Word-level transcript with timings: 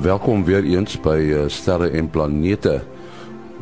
Welkom 0.00 0.44
weer 0.44 0.64
eens 0.64 0.94
by 1.00 1.18
uh, 1.20 1.42
Sterre 1.46 1.88
en 1.90 2.10
Planete. 2.10 2.82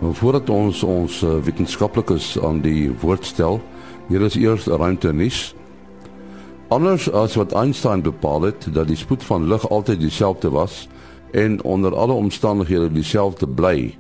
Voordat 0.01 0.51
ons 0.51 0.83
ons 0.83 1.23
uh, 1.23 1.39
wetenskaplikes 1.43 2.37
aan 2.39 2.61
die 2.63 2.91
woord 3.01 3.25
stel, 3.27 3.59
hier 4.09 4.23
is 4.23 4.37
eers 4.39 4.69
ruimte 4.71 5.13
nuus. 5.13 5.55
Anders 6.69 7.09
as 7.11 7.35
wat 7.35 7.55
Einstein 7.59 8.05
bepaal 8.07 8.47
het 8.51 8.69
dat 8.71 8.87
die 8.87 8.99
spoed 9.01 9.25
van 9.27 9.49
lig 9.51 9.67
altyd 9.71 10.01
dieselfde 10.01 10.51
was 10.55 10.87
en 11.33 11.59
onder 11.63 11.97
alle 11.97 12.13
omstandighede 12.13 12.93
dieselfde 12.93 13.49
bly, 13.49 13.97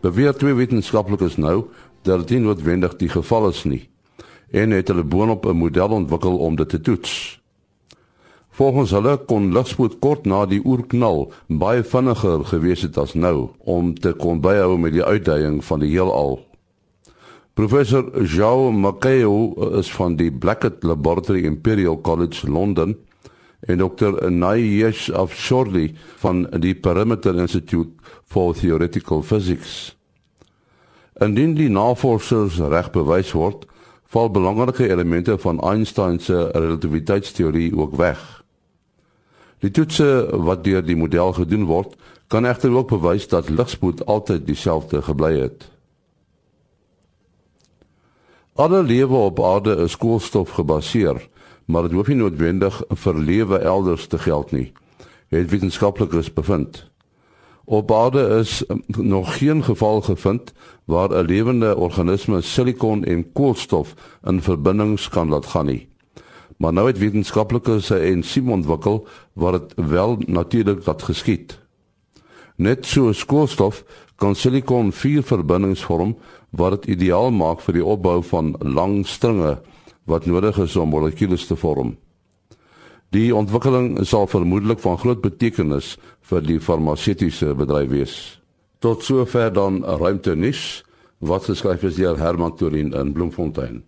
beweer 0.00 0.32
twee 0.36 0.56
wetenskaplikes 0.56 1.36
nou 1.36 1.66
dat 2.02 2.28
dit 2.28 2.40
noodwendig 2.40 2.96
die 2.96 3.12
geval 3.12 3.50
is 3.52 3.64
nie 3.64 3.84
en 4.50 4.70
het 4.70 4.88
hulle 4.88 5.04
boonop 5.04 5.46
'n 5.46 5.56
model 5.56 5.88
ontwikkel 5.88 6.38
om 6.38 6.56
dit 6.56 6.68
te 6.68 6.80
toets. 6.80 7.40
Volgens 8.56 8.90
hulle 8.96 9.18
kon 9.28 9.50
ligspoed 9.52 9.98
kort 10.00 10.24
na 10.24 10.46
die 10.48 10.62
oerknal 10.64 11.26
baie 11.60 11.82
vinniger 11.84 12.44
gewees 12.48 12.86
het 12.86 12.96
as 12.96 13.12
nou 13.12 13.50
om 13.68 13.90
te 13.92 14.14
kon 14.16 14.38
byhou 14.40 14.78
met 14.80 14.94
die 14.94 15.04
uitdaging 15.04 15.58
van 15.64 15.82
die 15.82 15.90
heelal. 15.92 16.38
Professor 17.56 18.08
João 18.24 18.78
Maceo 18.80 19.52
is 19.76 19.90
van 19.92 20.16
die 20.16 20.30
Blackett 20.32 20.84
Laboratory 20.88 21.44
Imperial 21.44 22.00
College 22.00 22.48
Londen 22.48 22.96
en 23.60 23.78
Dr. 23.78 24.30
Nayesh 24.30 25.10
Afshorli 25.10 25.90
van 26.24 26.46
die 26.60 26.74
Perimeter 26.74 27.36
Institute 27.36 27.92
for 28.24 28.54
Theoretical 28.56 29.22
Physics. 29.22 29.96
Indien 31.20 31.52
die 31.60 31.68
navorsers 31.68 32.56
reg 32.72 32.88
bewys 32.96 33.36
word, 33.36 33.68
val 34.12 34.32
belangrike 34.32 34.88
elemente 34.88 35.36
van 35.44 35.60
Einstein 35.60 36.20
se 36.20 36.48
relativiteitsteorie 36.52 37.76
ook 37.76 37.96
weg. 37.96 38.35
Die 39.64 39.70
toetse 39.70 40.28
wat 40.32 40.64
deur 40.64 40.82
die 40.84 40.96
model 40.96 41.32
gedoen 41.32 41.64
word, 41.64 41.96
kan 42.26 42.44
egter 42.44 42.74
ook 42.74 42.88
bewys 42.88 43.28
dat 43.28 43.48
ligspoed 43.48 44.06
altyd 44.06 44.46
dieselfde 44.46 45.02
gebly 45.02 45.38
het. 45.40 45.70
Alle 48.56 48.82
lewe 48.82 49.16
op 49.16 49.40
aarde 49.44 49.76
is 49.84 49.96
koolstof 49.96 50.50
gebaseer, 50.56 51.28
maar 51.64 51.82
dit 51.82 51.92
hoef 51.92 52.08
nie 52.08 52.16
noodwendig 52.16 52.82
vir 52.88 53.18
lewe 53.20 53.58
elders 53.58 54.06
te 54.06 54.18
geld 54.18 54.52
nie, 54.52 54.72
het 55.28 55.50
wetenskaplikes 55.50 56.32
bevind. 56.32 56.86
Op 57.64 57.92
aarde 57.92 58.28
is 58.38 58.62
nog 58.96 59.36
geen 59.38 59.64
geval 59.64 60.00
gevind 60.00 60.52
waar 60.84 61.10
'n 61.10 61.26
lewende 61.26 61.76
organisme 61.76 62.40
silikon 62.40 63.04
en 63.04 63.32
koolstof 63.32 63.94
in 64.24 64.42
verbindings 64.42 65.08
kan 65.08 65.28
laat 65.28 65.46
gaan 65.46 65.66
nie. 65.66 65.88
Maar 66.56 66.72
nou 66.72 66.86
het 66.86 66.98
wetenskaplikes 66.98 67.90
'n 67.90 67.94
ensiem 67.94 68.50
ontwikkel 68.50 69.06
wat 69.32 69.52
dit 69.52 69.86
wel 69.86 70.18
natuurlik 70.26 70.86
laat 70.86 71.02
geskied. 71.02 71.58
Net 72.56 72.86
so 72.86 73.12
koolstof 73.26 73.84
kan 74.16 74.34
silikon 74.34 74.92
vier 74.92 75.22
verbindings 75.22 75.84
vorm 75.84 76.16
wat 76.50 76.70
dit 76.70 76.96
ideaal 76.96 77.30
maak 77.30 77.60
vir 77.60 77.74
die 77.74 77.84
opbou 77.84 78.22
van 78.22 78.54
lang 78.58 79.06
stringe 79.06 79.58
wat 80.04 80.26
nodig 80.26 80.58
is 80.58 80.76
om 80.76 80.88
molekules 80.88 81.46
te 81.46 81.56
vorm. 81.56 81.96
Die 83.14 83.34
ontwikkeling 83.34 84.06
sal 84.06 84.26
vermoedelik 84.26 84.80
van 84.82 84.98
groot 84.98 85.20
betekenis 85.20 85.96
vir 86.20 86.42
die 86.42 86.58
farmaseutiese 86.60 87.54
bedryf 87.54 87.90
wees. 87.90 88.14
Tot 88.78 89.04
sover 89.04 89.52
dan 89.52 89.84
ruimte 89.84 90.34
nis 90.36 90.84
wat 91.18 91.44
geskryf 91.44 91.82
is 91.82 91.96
deur 91.96 92.18
Herman 92.18 92.56
Torin 92.56 92.92
in 92.92 93.12
Bloemfontein. 93.12 93.84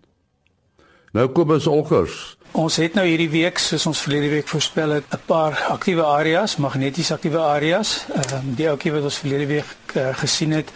Nou 1.13 1.27
Kobus 1.27 1.67
Olkers 1.67 2.37
Ons 2.51 2.79
het 2.81 2.95
nou 2.97 3.03
hierdie 3.05 3.29
week 3.29 3.59
soos 3.61 3.85
ons 3.85 3.99
verlede 4.01 4.29
week 4.31 4.47
voorspel 4.49 4.89
het 4.89 5.05
'n 5.13 5.21
paar 5.25 5.53
aktiewe 5.69 6.03
areas, 6.03 6.55
magneties 6.55 7.11
aktiewe 7.11 7.37
areas. 7.37 8.05
Ehm 8.09 8.35
um, 8.35 8.55
die 8.55 8.69
ouetjie 8.69 8.91
wat 8.91 9.03
ons 9.03 9.17
verlede 9.17 9.45
week 9.45 9.65
uh, 9.95 10.09
gesien 10.17 10.51
het, 10.51 10.71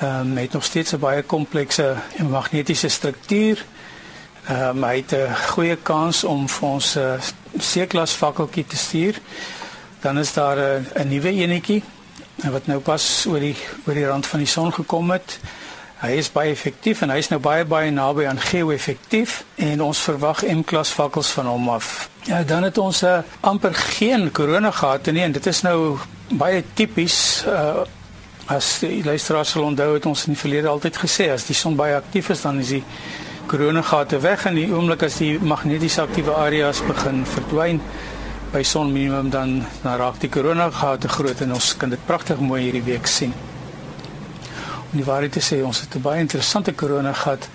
ehm 0.00 0.20
um, 0.20 0.36
het 0.36 0.52
nog 0.52 0.64
steeds 0.64 0.92
'n 0.92 0.98
baie 0.98 1.22
komplekse 1.22 1.94
magnetiese 2.28 2.88
struktuur. 2.88 3.64
Ehm 4.48 4.76
um, 4.76 4.84
hy 4.84 4.96
het 4.96 5.12
'n 5.12 5.34
goeie 5.48 5.76
kans 5.76 6.24
om 6.24 6.48
vir 6.48 6.68
ons 6.68 6.94
'n 6.94 7.00
uh, 7.00 7.20
C-klas 7.58 8.12
fakkeltjie 8.12 8.66
te 8.66 8.76
stuur. 8.76 9.20
Dan 10.00 10.18
is 10.18 10.32
daar 10.32 10.56
'n 10.56 10.86
uh, 10.96 11.02
'n 11.02 11.08
nuwe 11.08 11.30
enetjie 11.30 11.82
wat 12.34 12.66
nou 12.66 12.80
pas 12.80 13.26
oor 13.26 13.40
die 13.40 13.56
oor 13.86 13.94
die 13.94 14.06
rand 14.06 14.26
van 14.26 14.38
die 14.38 14.48
son 14.48 14.72
gekom 14.72 15.10
het. 15.10 15.38
Hy 15.98 16.12
is 16.14 16.28
baie 16.30 16.52
effektief 16.54 17.00
en 17.02 17.10
hy 17.10 17.18
is 17.18 17.28
nou 17.32 17.40
baie 17.42 17.64
baie 17.66 17.90
naby 17.90 18.28
aan 18.30 18.38
geo-effektief 18.38 19.40
en 19.66 19.80
ons 19.82 19.98
verwag 20.06 20.44
M-klas 20.46 20.92
vakkels 20.94 21.32
van 21.34 21.48
hom 21.50 21.68
af. 21.74 22.08
Ja, 22.28 22.44
dan 22.46 22.62
het 22.62 22.78
ons 22.78 23.02
uh, 23.02 23.16
amper 23.40 23.74
geen 23.74 24.28
korona 24.30 24.70
gehad 24.70 25.10
nie 25.10 25.24
en 25.26 25.34
dit 25.34 25.46
is 25.50 25.62
nou 25.66 25.98
baie 26.30 26.62
tipies 26.74 27.44
uh 27.50 27.86
as 28.48 28.78
die 28.80 29.02
luisteraars 29.04 29.50
sal 29.52 29.66
onthou 29.66 29.90
het 29.92 30.06
ons 30.08 30.22
in 30.24 30.32
die 30.32 30.40
verlede 30.40 30.70
altyd 30.70 30.96
gesê 30.96 31.26
as 31.34 31.44
die 31.44 31.56
son 31.56 31.74
baie 31.76 31.92
aktief 31.92 32.30
is 32.32 32.46
dan 32.46 32.62
is 32.62 32.70
die 32.72 32.80
korona 33.50 33.82
gate 33.84 34.22
weg 34.24 34.46
en 34.48 34.56
die 34.56 34.70
oomblik 34.72 35.04
as 35.04 35.18
die 35.20 35.34
magneties 35.36 35.98
aktiewe 36.00 36.32
areas 36.32 36.80
begin 36.86 37.26
verdwyn 37.28 37.82
by 38.54 38.62
son 38.64 38.94
minimum 38.94 39.28
dan 39.34 39.52
dan 39.82 40.00
raak 40.00 40.16
die 40.24 40.32
korona 40.32 40.70
gate 40.72 41.12
groot 41.12 41.44
en 41.44 41.52
ons 41.58 41.74
kan 41.76 41.92
dit 41.92 42.08
pragtig 42.08 42.40
mooi 42.40 42.62
hierdie 42.62 42.86
week 42.88 43.06
sien. 43.18 43.36
Die 44.90 45.04
waarheid 45.04 45.32
te 45.32 45.40
sê, 45.40 45.64
ons 45.64 45.80
het 45.80 45.94
'n 45.94 46.02
baie 46.02 46.20
interessante 46.20 46.72
korona 46.72 47.12
gehad 47.12 47.48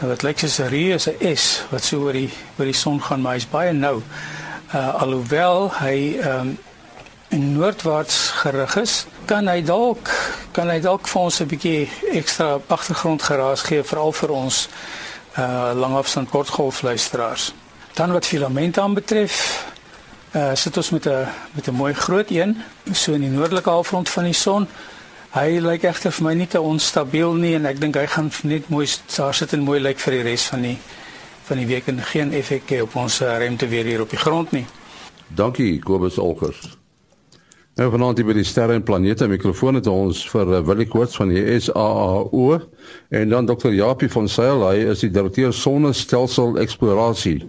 wat 0.00 0.22
lyk 0.22 0.38
soos 0.38 0.58
'n 0.58 0.68
reuse 0.68 1.16
S 1.34 1.62
wat 1.70 1.84
so 1.84 1.98
oor 1.98 2.12
die 2.12 2.30
oor 2.58 2.64
die 2.64 2.72
son 2.72 3.02
gaan, 3.02 3.20
maar 3.20 3.34
hy's 3.34 3.48
baie 3.48 3.72
nou. 3.72 4.02
Uh 4.74 4.94
alhoewel 5.02 5.70
hy 5.78 6.16
ehm 6.20 6.40
um, 6.40 6.58
in 7.28 7.52
noordwaarts 7.52 8.28
gerig 8.28 8.76
is, 8.76 9.06
kan 9.24 9.48
hy 9.48 9.62
dalk 9.62 10.10
kan 10.52 10.70
hy 10.70 10.80
dalk 10.80 11.08
vir 11.08 11.22
ons 11.22 11.40
'n 11.40 11.46
bietjie 11.46 11.90
ekstra 12.12 12.60
agtergrondgeraas 12.66 13.62
gee 13.62 13.82
veral 13.82 14.12
vir 14.12 14.30
ons 14.30 14.68
uh 15.38 15.72
langafstand 15.74 16.30
kortgolf 16.30 16.82
luisteraars. 16.82 17.52
Dan 17.94 18.12
wat 18.12 18.26
filamente 18.26 18.80
aanbetref, 18.80 19.64
uh 20.34 20.54
sit 20.54 20.76
ons 20.76 20.90
met 20.90 21.06
'n 21.06 21.26
met 21.52 21.68
'n 21.68 21.74
mooi 21.74 21.94
groot 21.94 22.30
een 22.30 22.62
so 22.92 23.12
in 23.12 23.20
die 23.20 23.30
noordelike 23.30 23.70
halfrond 23.70 24.08
van 24.08 24.24
die 24.24 24.32
son. 24.32 24.68
Hy 25.34 25.56
lyk 25.58 25.82
egter 25.88 26.12
vir 26.14 26.22
my 26.28 26.32
nie 26.38 26.46
te 26.46 26.60
onstabiel 26.62 27.32
nie 27.34 27.56
en 27.56 27.64
ek 27.66 27.80
dink 27.82 27.96
hy 27.98 28.04
gaan 28.06 28.28
net 28.46 28.68
mooi 28.70 28.84
daar 29.16 29.34
sit 29.34 29.50
en 29.56 29.64
mooi 29.66 29.80
lyk 29.80 29.98
vir 29.98 30.14
die 30.14 30.26
res 30.28 30.44
van 30.46 30.62
die 30.62 30.76
van 31.48 31.58
die 31.58 31.66
week 31.66 31.88
en 31.90 31.98
geen 32.06 32.30
effek 32.38 32.70
hê 32.70 32.78
op 32.84 32.94
ons 33.02 33.16
eh, 33.18 33.32
ruimte 33.42 33.66
weer 33.66 33.82
hier 33.90 34.04
op 34.04 34.14
die 34.14 34.20
grond 34.20 34.54
nie. 34.54 34.62
Dankie 35.34 35.80
Kobus 35.82 36.20
Olkers. 36.22 36.60
Nou 37.74 37.88
vanaand 37.90 38.22
by 38.22 38.36
die 38.38 38.46
sterre 38.46 38.76
en 38.78 38.86
planete 38.86 39.26
mikrofoon 39.26 39.80
het 39.80 39.90
ons 39.90 40.22
vir 40.30 40.54
uh, 40.54 40.62
Willie 40.62 40.86
Koorts 40.86 41.18
van 41.18 41.34
die 41.34 41.42
SAAO 41.66 42.60
en 43.10 43.34
dan 43.34 43.50
Dr. 43.50 43.74
Japie 43.74 44.12
van 44.14 44.30
Sail, 44.30 44.62
hy 44.62 44.86
is 44.94 45.02
die 45.02 45.10
direkteur 45.10 45.50
sonnestelsel 45.50 46.60
eksplorasie 46.62 47.40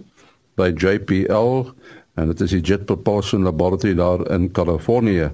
by 0.58 0.72
JPL 0.74 1.70
en 2.16 2.30
dit 2.32 2.40
is 2.40 2.54
die 2.56 2.60
Jet 2.64 2.84
Propulsion 2.88 3.44
Laboratory 3.44 3.94
daar 3.94 4.24
in 4.32 4.50
Kalifornië. 4.50 5.30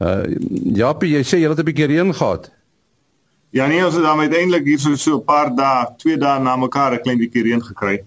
Uh 0.00 0.22
Japie, 0.82 1.12
jy 1.16 1.22
sê 1.22 1.40
jy 1.42 1.48
het 1.52 1.60
'n 1.60 1.68
bietjie 1.68 1.90
reën 1.92 2.14
gehad. 2.14 2.50
Ja 3.50 3.66
nee, 3.66 3.84
ons 3.84 3.94
het 3.94 4.02
dan 4.02 4.20
uiteindelik 4.20 4.64
hier 4.64 4.78
so 4.78 4.96
so 4.96 5.16
'n 5.16 5.24
paar 5.24 5.54
dae, 5.54 5.92
twee 5.98 6.16
dae 6.16 6.40
na 6.40 6.56
mekaar 6.56 6.94
'n 6.94 7.02
klein 7.02 7.18
bietjie 7.18 7.42
reën 7.42 7.62
gekry. 7.62 8.00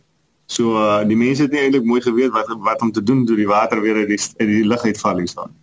So 0.47 0.73
uh 0.77 1.03
die 1.05 1.17
mense 1.17 1.41
het 1.41 1.51
nie 1.51 1.61
eintlik 1.61 1.85
mooi 1.85 2.01
geweet 2.01 2.31
wat 2.31 2.49
wat 2.59 2.81
om 2.81 2.91
te 2.91 3.03
doen 3.03 3.25
toe 3.25 3.35
die 3.35 3.47
water 3.47 3.81
weer 3.81 3.95
uit 3.95 4.07
die 4.07 4.19
uit 4.37 4.49
die 4.49 4.65
lug 4.65 4.83
uitval 4.83 5.17
hier 5.17 5.27
staan. 5.27 5.53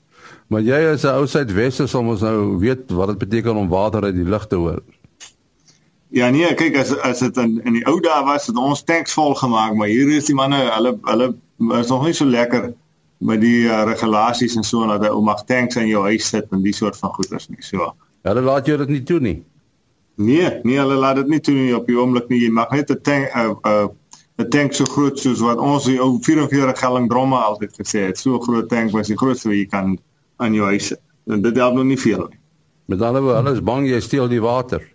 Maar 0.46 0.60
jy 0.60 0.80
as 0.92 1.04
'n 1.04 1.18
ou 1.18 1.26
suidwester 1.26 1.88
sal 1.88 2.06
ons 2.06 2.20
nou 2.20 2.58
weet 2.58 2.90
wat 2.90 3.08
dit 3.08 3.18
beteken 3.18 3.56
om 3.56 3.68
water 3.68 4.02
uit 4.04 4.14
die 4.14 4.28
lug 4.28 4.46
te 4.46 4.56
hoor. 4.56 4.82
Ja 6.12 6.28
nee, 6.28 6.48
kyk 6.54 6.76
as 6.76 6.90
as 7.08 7.22
dit 7.24 7.38
in 7.40 7.54
in 7.64 7.78
die 7.78 7.84
ou 7.88 7.96
dae 8.04 8.20
was 8.26 8.46
het 8.50 8.58
ons 8.60 8.82
tanks 8.84 9.14
vol 9.16 9.32
gemaak, 9.38 9.72
maar 9.78 9.88
hier 9.88 10.10
is 10.12 10.28
die 10.28 10.36
manne, 10.36 10.58
hulle 10.74 10.92
hulle 11.08 11.28
is 11.78 11.88
nog 11.88 12.04
nie 12.04 12.12
so 12.12 12.28
lekker 12.28 12.74
met 13.24 13.40
die 13.40 13.64
uh, 13.64 13.84
regulasies 13.88 14.58
en 14.60 14.66
so 14.66 14.84
dat 14.90 15.06
jy 15.06 15.22
mag 15.24 15.40
tanks 15.48 15.78
in 15.80 15.88
jou 15.88 16.02
huis 16.04 16.28
sit 16.34 16.52
en 16.52 16.60
die 16.66 16.74
soort 16.76 16.98
van 17.00 17.14
goeders 17.16 17.48
nie. 17.48 17.62
So. 17.64 17.94
Hulle 18.28 18.44
laat 18.44 18.68
jou 18.68 18.76
dit 18.82 18.92
nie 18.92 19.02
toe 19.08 19.20
nie. 19.24 19.38
Nee, 20.20 20.50
nee, 20.66 20.76
hulle 20.76 21.00
laat 21.00 21.22
dit 21.22 21.32
nie 21.32 21.40
toe 21.40 21.56
nie 21.56 21.72
op 21.76 21.88
die 21.88 21.96
oomblik 21.96 22.28
nie. 22.28 22.42
Jy 22.44 22.52
mag 22.52 22.76
net 22.76 22.92
'n 22.92 23.00
tank 23.00 23.32
'n 23.32 23.40
uh, 23.40 23.56
'n 23.64 23.72
uh, 23.72 24.44
'n 24.44 24.50
tank 24.50 24.76
so 24.76 24.84
groot 24.84 25.18
soos 25.18 25.40
wat 25.40 25.56
ons 25.56 25.88
die 25.88 25.96
ou 25.96 26.18
44 26.20 26.78
gelling 26.78 27.08
dromme 27.08 27.40
altyd 27.40 27.72
gesê 27.80 28.06
het. 28.12 28.18
So 28.18 28.38
groot 28.38 28.68
tank 28.68 28.92
was 28.92 29.08
die 29.08 29.16
grootste 29.16 29.48
wat 29.48 29.56
jy 29.56 29.66
kan 29.66 29.98
aan 30.36 30.54
jou 30.54 30.66
huis 30.66 30.92
sit. 30.92 31.00
En 31.26 31.40
dit 31.40 31.56
help 31.56 31.74
nog 31.74 31.84
nie 31.84 31.98
veel 31.98 32.26
nie. 32.28 32.40
Met 32.86 33.00
ander 33.00 33.22
woorde, 33.22 33.40
hulle 33.40 33.56
is 33.56 33.62
bang 33.62 33.88
jy 33.88 34.00
steel 34.00 34.28
die 34.28 34.40
water. 34.40 34.91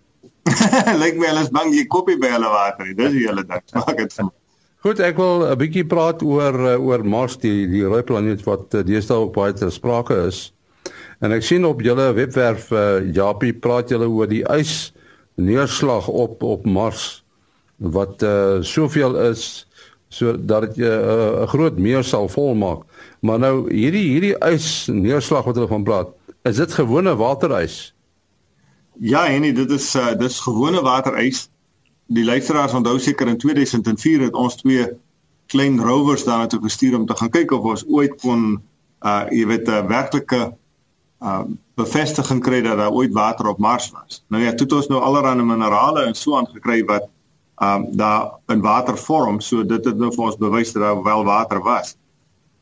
Lyk 1.01 1.17
my 1.19 1.31
hulle 1.31 1.45
is 1.45 1.53
bang 1.53 1.71
jy 1.75 1.85
kopie 1.91 2.17
by 2.21 2.31
hulle 2.35 2.49
water. 2.51 2.91
Dis 2.97 3.15
die 3.15 3.25
hele 3.27 3.44
ding. 3.47 3.63
Maak 3.79 3.97
dit 3.97 4.13
vir 4.19 4.29
Goed, 4.85 4.99
ek 5.01 5.17
wil 5.17 5.41
'n 5.44 5.57
bietjie 5.57 5.83
praat 5.89 6.21
oor 6.23 6.53
eh, 6.53 6.77
oor 6.79 7.01
Mars, 7.03 7.35
die 7.41 7.65
die 7.67 7.81
rooi 7.83 8.03
planeet 8.05 8.45
wat 8.45 8.75
eh, 8.77 8.85
deesdae 8.85 9.17
ook 9.23 9.33
baie 9.35 9.55
ter 9.57 9.71
sprake 9.73 10.15
is. 10.27 10.51
En 11.25 11.33
ek 11.33 11.44
sien 11.44 11.65
op 11.65 11.81
julle 11.81 12.11
webwerf 12.13 12.69
uh, 12.71 13.01
Japie 13.09 13.53
praat 13.53 13.89
julle 13.89 14.05
oor 14.05 14.29
die 14.29 14.44
ys 14.53 14.94
neerslag 15.41 16.05
op 16.07 16.45
op 16.45 16.65
Mars 16.69 17.23
wat 17.81 18.21
uh, 18.21 18.61
soveel 18.61 19.17
is 19.25 19.65
sodat 20.13 20.69
dit 20.69 20.77
'n 20.77 20.85
uh, 20.85 21.41
uh, 21.41 21.47
groot 21.49 21.77
meer 21.77 22.03
sal 22.05 22.29
volmaak. 22.29 22.85
Maar 23.25 23.39
nou 23.39 23.55
hierdie 23.73 24.07
hierdie 24.13 24.38
ys 24.45 24.88
neerslag 24.94 25.45
wat 25.49 25.57
hulle 25.57 25.67
van 25.67 25.83
praat, 25.83 26.13
is 26.45 26.61
dit 26.61 26.71
gewone 26.73 27.15
waterys? 27.17 27.94
Ja, 28.99 29.27
en 29.27 29.41
dit 29.41 29.71
is 29.71 29.95
uh, 29.95 30.13
dis 30.17 30.39
gewone 30.39 30.81
waterys. 30.81 31.49
Die 32.07 32.25
luisteraars 32.25 32.73
onthou 32.73 32.99
seker 32.99 33.27
in 33.27 33.38
2004 33.38 34.21
het 34.21 34.33
ons 34.33 34.55
twee 34.55 34.88
klein 35.45 35.79
rovers 35.81 36.23
daar 36.23 36.47
toe 36.47 36.61
gestuur 36.61 36.95
om 36.97 37.05
te 37.05 37.15
gaan 37.15 37.29
kyk 37.29 37.51
of 37.51 37.63
ons 37.63 37.85
ooit 37.88 38.15
kon 38.21 38.61
uh 39.05 39.23
jy 39.29 39.45
weet 39.45 39.67
'n 39.67 39.71
uh, 39.71 39.85
werklike 39.88 40.41
uh 41.21 41.44
bevestiging 41.77 42.41
kry 42.41 42.61
dat 42.61 42.77
daar 42.77 42.91
ooit 42.91 43.13
water 43.13 43.47
op 43.47 43.57
Mars 43.57 43.91
was. 43.91 44.23
Nou 44.27 44.44
ja, 44.44 44.53
toe 44.53 44.65
het 44.65 44.73
ons 44.73 44.88
nou 44.88 45.01
allerlei 45.01 45.44
minerale 45.44 46.05
en 46.05 46.15
so 46.15 46.38
aangekry 46.38 46.83
wat 46.85 47.09
um 47.61 47.85
daar 47.97 48.39
in 48.47 48.61
water 48.61 48.97
vorm, 48.97 49.39
so 49.41 49.65
dit 49.65 49.85
het 49.85 49.97
nou 49.97 50.11
vir 50.13 50.25
ons 50.25 50.38
bewys 50.38 50.71
dat 50.73 50.83
daar 50.83 51.03
wel 51.03 51.23
water 51.23 51.61
was. 51.61 51.95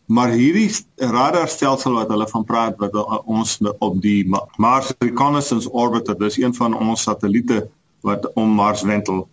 Maar 0.05 0.29
hierdie 0.37 0.69
radarstelsel 0.95 1.95
wat 1.97 2.11
hulle 2.13 2.27
van 2.29 2.43
praat 2.45 2.77
wat 2.77 2.93
ons 3.25 3.57
op 3.79 4.01
die 4.01 4.21
Mars 4.61 4.91
Reconnaissance 4.99 5.71
Orbiter, 5.71 6.17
dis 6.19 6.37
een 6.37 6.53
van 6.53 6.77
ons 6.77 7.01
satelliete 7.01 7.65
wat 8.05 8.27
om 8.33 8.53
Mars 8.53 8.83
wentel. 8.85 9.25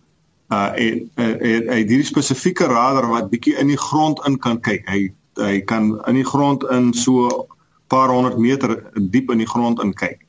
Uh 0.49 0.71
en 0.73 1.69
hierdie 1.77 2.05
spesifieke 2.05 2.65
radar 2.65 3.07
wat 3.11 3.29
bietjie 3.29 3.55
in 3.61 3.69
die 3.69 3.77
grond 3.77 4.21
in 4.27 4.39
kan 4.41 4.59
kyk. 4.59 4.89
Hy 4.89 5.13
hy 5.37 5.61
kan 5.65 5.93
in 6.09 6.17
die 6.17 6.25
grond 6.25 6.65
in 6.73 6.93
so 6.93 7.47
paar 7.87 8.09
honderd 8.09 8.37
meter 8.37 8.77
diep 8.97 9.29
in 9.31 9.41
die 9.41 9.49
grond 9.49 9.81
in 9.81 9.93
kyk. 9.93 10.25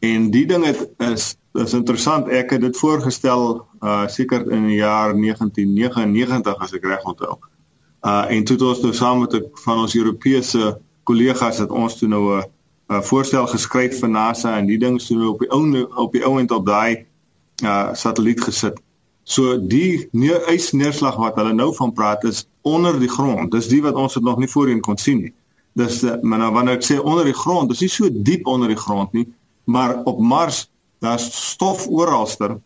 En 0.00 0.30
die 0.30 0.46
ding 0.46 0.64
het 0.64 0.88
is 0.98 1.36
is 1.56 1.72
interessant. 1.74 2.28
Ek 2.28 2.52
het 2.54 2.60
dit 2.60 2.76
voorgestel 2.76 3.64
uh 3.80 4.06
seker 4.08 4.44
in 4.52 4.68
die 4.68 4.82
jaar 4.84 5.16
1999 5.16 6.60
as 6.60 6.76
ek 6.76 6.84
reg 6.84 7.04
onthou. 7.04 7.40
En 8.00 8.44
toe 8.44 8.56
het 8.56 8.64
ons 8.64 8.80
nou 8.80 8.94
saam 8.94 9.20
met 9.20 9.34
'n 9.34 9.44
van 9.64 9.78
ons 9.78 9.94
Europese 9.94 10.78
kollegas 11.04 11.58
het 11.58 11.70
ons 11.70 11.98
toe 11.98 12.08
nou 12.08 12.38
'n 12.38 12.44
'n 12.90 13.02
voorstel 13.02 13.46
geskryf 13.46 14.00
vir 14.00 14.08
NASA 14.08 14.56
en 14.58 14.66
die 14.66 14.78
ding 14.78 15.00
sou 15.00 15.28
op 15.28 15.38
die 15.38 15.50
ou 15.50 15.86
op 15.94 16.12
die 16.12 16.24
ou 16.24 16.38
end 16.40 16.50
op 16.50 16.66
daai 16.66 17.06
uh 17.62 17.94
satelliet 17.94 18.40
gesit. 18.40 18.80
So 19.22 19.58
die 19.58 20.08
neer, 20.12 20.40
ysneerslag 20.50 21.16
wat 21.16 21.36
hulle 21.38 21.52
nou 21.52 21.74
van 21.74 21.92
praat 21.92 22.24
is 22.24 22.46
onder 22.62 22.98
die 22.98 23.08
grond. 23.08 23.52
Dis 23.52 23.68
die 23.68 23.82
wat 23.82 23.94
ons 23.94 24.14
het 24.14 24.24
nog 24.24 24.38
nie 24.38 24.48
voorheen 24.48 24.80
kon 24.80 24.98
sien 24.98 25.20
nie. 25.20 25.32
Dis 25.78 26.02
uh, 26.02 26.16
maar 26.22 26.38
nou 26.42 26.52
wanneer 26.52 26.80
ek 26.80 26.86
sê 26.86 26.98
onder 26.98 27.24
die 27.24 27.36
grond, 27.36 27.70
dis 27.70 27.84
nie 27.84 27.92
so 27.92 28.10
diep 28.10 28.46
onder 28.50 28.68
die 28.68 28.80
grond 28.80 29.12
nie, 29.12 29.28
maar 29.70 30.00
op 30.04 30.18
Mars 30.18 30.64
daar's 30.98 31.28
stof 31.52 31.86
oralster. 31.86 32.58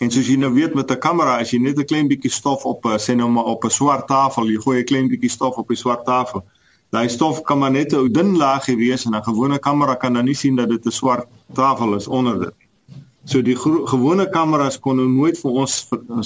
En 0.00 0.10
soos 0.10 0.26
jy 0.26 0.36
nou 0.36 0.52
weet 0.52 0.74
met 0.74 0.90
'n 0.90 0.98
kamera, 0.98 1.38
as 1.38 1.50
jy 1.50 1.58
net 1.58 1.78
'n 1.78 1.84
klein 1.84 2.08
bietjie 2.08 2.30
stof 2.30 2.64
op 2.64 2.84
'n 2.86 2.98
sê 2.98 3.14
nou 3.14 3.28
maar 3.30 3.44
op 3.44 3.64
'n 3.64 3.70
swart 3.70 4.06
tafel, 4.06 4.46
jy 4.46 4.58
gooi 4.60 4.78
'n 4.80 4.84
klein 4.84 5.08
bietjie 5.08 5.30
stof 5.30 5.56
op 5.56 5.68
die 5.68 5.76
swart 5.76 6.04
tafel. 6.04 6.44
Daai 6.90 7.08
stof 7.08 7.42
kan 7.42 7.58
maar 7.58 7.70
net 7.70 7.92
'n 7.92 8.12
dun 8.12 8.36
laagie 8.36 8.76
wees 8.76 9.04
en 9.04 9.14
'n 9.14 9.22
gewone 9.22 9.58
kamera 9.58 9.94
kan 9.94 10.12
dan 10.12 10.24
nie 10.24 10.34
sien 10.34 10.56
dat 10.56 10.68
dit 10.68 10.86
'n 10.86 10.90
swart 10.90 11.26
tafel 11.54 11.94
is 11.94 12.08
onder 12.08 12.40
dit. 12.40 12.54
So 13.24 13.42
die 13.42 13.54
gewone 13.56 14.26
kameras 14.30 14.80
kon 14.82 14.96
nou 14.98 15.06
nooit 15.08 15.38
vir 15.38 15.50
ons 15.62 15.74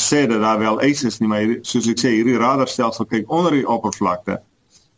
sê 0.01 0.25
dat 0.27 0.41
daar 0.41 0.59
wel 0.59 0.81
ys 0.81 1.05
is 1.05 1.19
nie, 1.21 1.29
maar 1.29 1.59
soos 1.61 1.89
ek 1.93 2.01
sê, 2.01 2.09
hierdie 2.17 2.39
radarstelsel 2.41 3.05
kyk 3.05 3.31
onder 3.31 3.53
die 3.53 3.69
oppervlakte. 3.69 4.41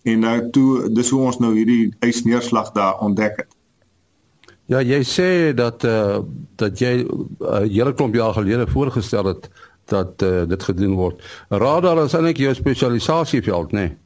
En 0.07 0.23
nou 0.23 0.51
toe 0.55 0.69
dis 0.95 1.11
hoe 1.11 1.25
ons 1.27 1.41
nou 1.43 1.51
hierdie 1.57 1.91
ysneerslag 2.07 2.71
daar 2.73 3.01
ontdek 3.03 3.43
het. 3.43 3.58
Ja, 4.69 4.83
jy 4.85 5.01
sê 5.05 5.55
dat 5.57 5.85
eh 5.85 5.91
uh, 5.91 6.19
dat 6.61 6.79
jy 6.79 7.05
'n 7.05 7.29
uh, 7.41 7.65
hele 7.65 7.95
klomp 7.95 8.15
jaar 8.15 8.33
gelede 8.33 8.67
voorgestel 8.67 9.25
het 9.25 9.49
dat 9.89 10.23
uh, 10.23 10.43
dit 10.49 10.63
gedoen 10.63 10.95
word. 10.95 11.23
Radar 11.49 12.05
is 12.05 12.13
eintlik 12.13 12.37
jou 12.37 12.55
spesialisasieveld, 12.55 13.73
né? 13.73 13.79
Nee? 13.79 13.97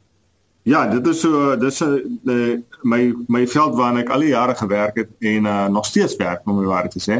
Ja, 0.62 0.86
dit 0.86 1.06
is 1.06 1.20
so 1.20 1.56
dis 1.56 1.80
'n 1.80 2.20
uh, 2.24 2.58
my 2.82 3.14
my 3.26 3.46
veld 3.46 3.74
waarna 3.74 4.00
ek 4.00 4.10
al 4.10 4.20
die 4.20 4.28
jare 4.28 4.54
gewerk 4.54 4.96
het 4.96 5.08
en 5.18 5.44
uh, 5.44 5.66
nog 5.66 5.86
steeds 5.86 6.16
werk 6.16 6.46
om 6.46 6.64
waarheid 6.64 6.92
te 6.92 7.02
sê. 7.02 7.16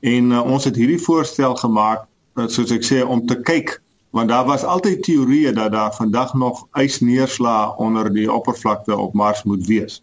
En 0.00 0.30
uh, 0.30 0.44
ons 0.44 0.64
het 0.64 0.76
hierdie 0.76 1.00
voorstel 1.00 1.54
gemaak 1.56 2.04
uh, 2.34 2.46
soos 2.46 2.70
ek 2.70 2.84
sê 2.84 3.00
om 3.00 3.26
te 3.26 3.40
kyk 3.40 3.80
want 4.10 4.28
daar 4.28 4.44
was 4.44 4.64
altyd 4.64 5.02
teorieë 5.02 5.52
dat 5.52 5.72
daar 5.72 5.94
vandag 5.94 6.34
nog 6.34 6.66
ysneerslae 6.72 7.76
onder 7.76 8.12
die 8.12 8.32
oppervlakte 8.32 8.96
op 8.96 9.14
Mars 9.14 9.42
moet 9.42 9.66
wees. 9.66 10.02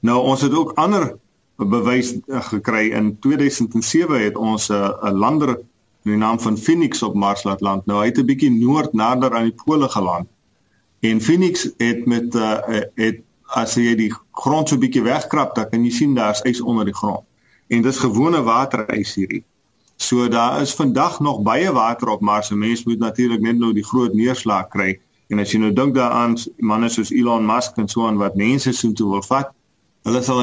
Nou 0.00 0.18
ons 0.22 0.40
het 0.40 0.54
ook 0.54 0.72
ander 0.74 1.14
bewys 1.66 2.14
uh, 2.26 2.42
gekry 2.42 2.90
in 2.94 3.18
2007 3.18 4.20
het 4.24 4.36
ons 4.36 4.68
'n 4.68 4.74
uh, 4.74 5.10
'n 5.10 5.18
lander 5.18 5.48
in 6.04 6.10
die 6.14 6.16
naam 6.16 6.40
van 6.40 6.58
Phoenix 6.58 7.02
op 7.02 7.14
Mars 7.14 7.42
laat 7.42 7.60
land. 7.60 7.86
Nou 7.86 7.98
hy 8.00 8.06
het 8.06 8.18
'n 8.18 8.26
bietjie 8.26 8.50
noord 8.50 8.92
nader 8.92 9.34
aan 9.34 9.50
die 9.50 9.58
pole 9.64 9.88
geland. 9.88 10.28
En 11.00 11.20
Phoenix 11.20 11.70
het 11.76 12.06
met 12.06 12.34
uh, 12.34 12.58
het 12.94 13.20
as 13.46 13.74
jy 13.74 13.94
die 13.94 14.14
grond 14.32 14.68
so 14.68 14.74
'n 14.74 14.80
bietjie 14.80 15.02
wegkrap, 15.02 15.54
dan 15.54 15.68
kan 15.68 15.84
jy 15.84 15.90
sien 15.90 16.14
daar's 16.14 16.42
ys 16.44 16.60
onder 16.60 16.84
die 16.84 16.94
grond 16.94 17.24
en 17.68 17.82
dis 17.82 18.00
gewone 18.00 18.42
waterys 18.42 19.14
hierdie. 19.14 19.42
So 19.96 20.28
daar 20.28 20.60
is 20.60 20.74
vandag 20.74 21.20
nog 21.20 21.42
baie 21.42 21.72
water 21.72 22.08
op 22.08 22.20
Mars. 22.20 22.50
Mense 22.50 22.82
moet 22.86 22.98
natuurlik 22.98 23.40
net 23.40 23.58
nou 23.58 23.72
die 23.74 23.84
groot 23.84 24.14
neerslag 24.14 24.68
kry. 24.68 25.00
En 25.28 25.42
as 25.42 25.52
jy 25.52 25.60
nou 25.60 25.72
dink 25.72 25.94
daaraan 25.94 26.36
manne 26.56 26.88
soos 26.88 27.10
Elon 27.12 27.46
Musk 27.46 27.76
en 27.76 27.88
so 27.88 28.06
aan 28.06 28.20
wat 28.20 28.38
mense 28.38 28.72
so 28.72 28.92
toe 28.92 29.10
wil 29.10 29.24
vat, 29.26 29.50
hulle 30.02 30.22
sal 30.22 30.42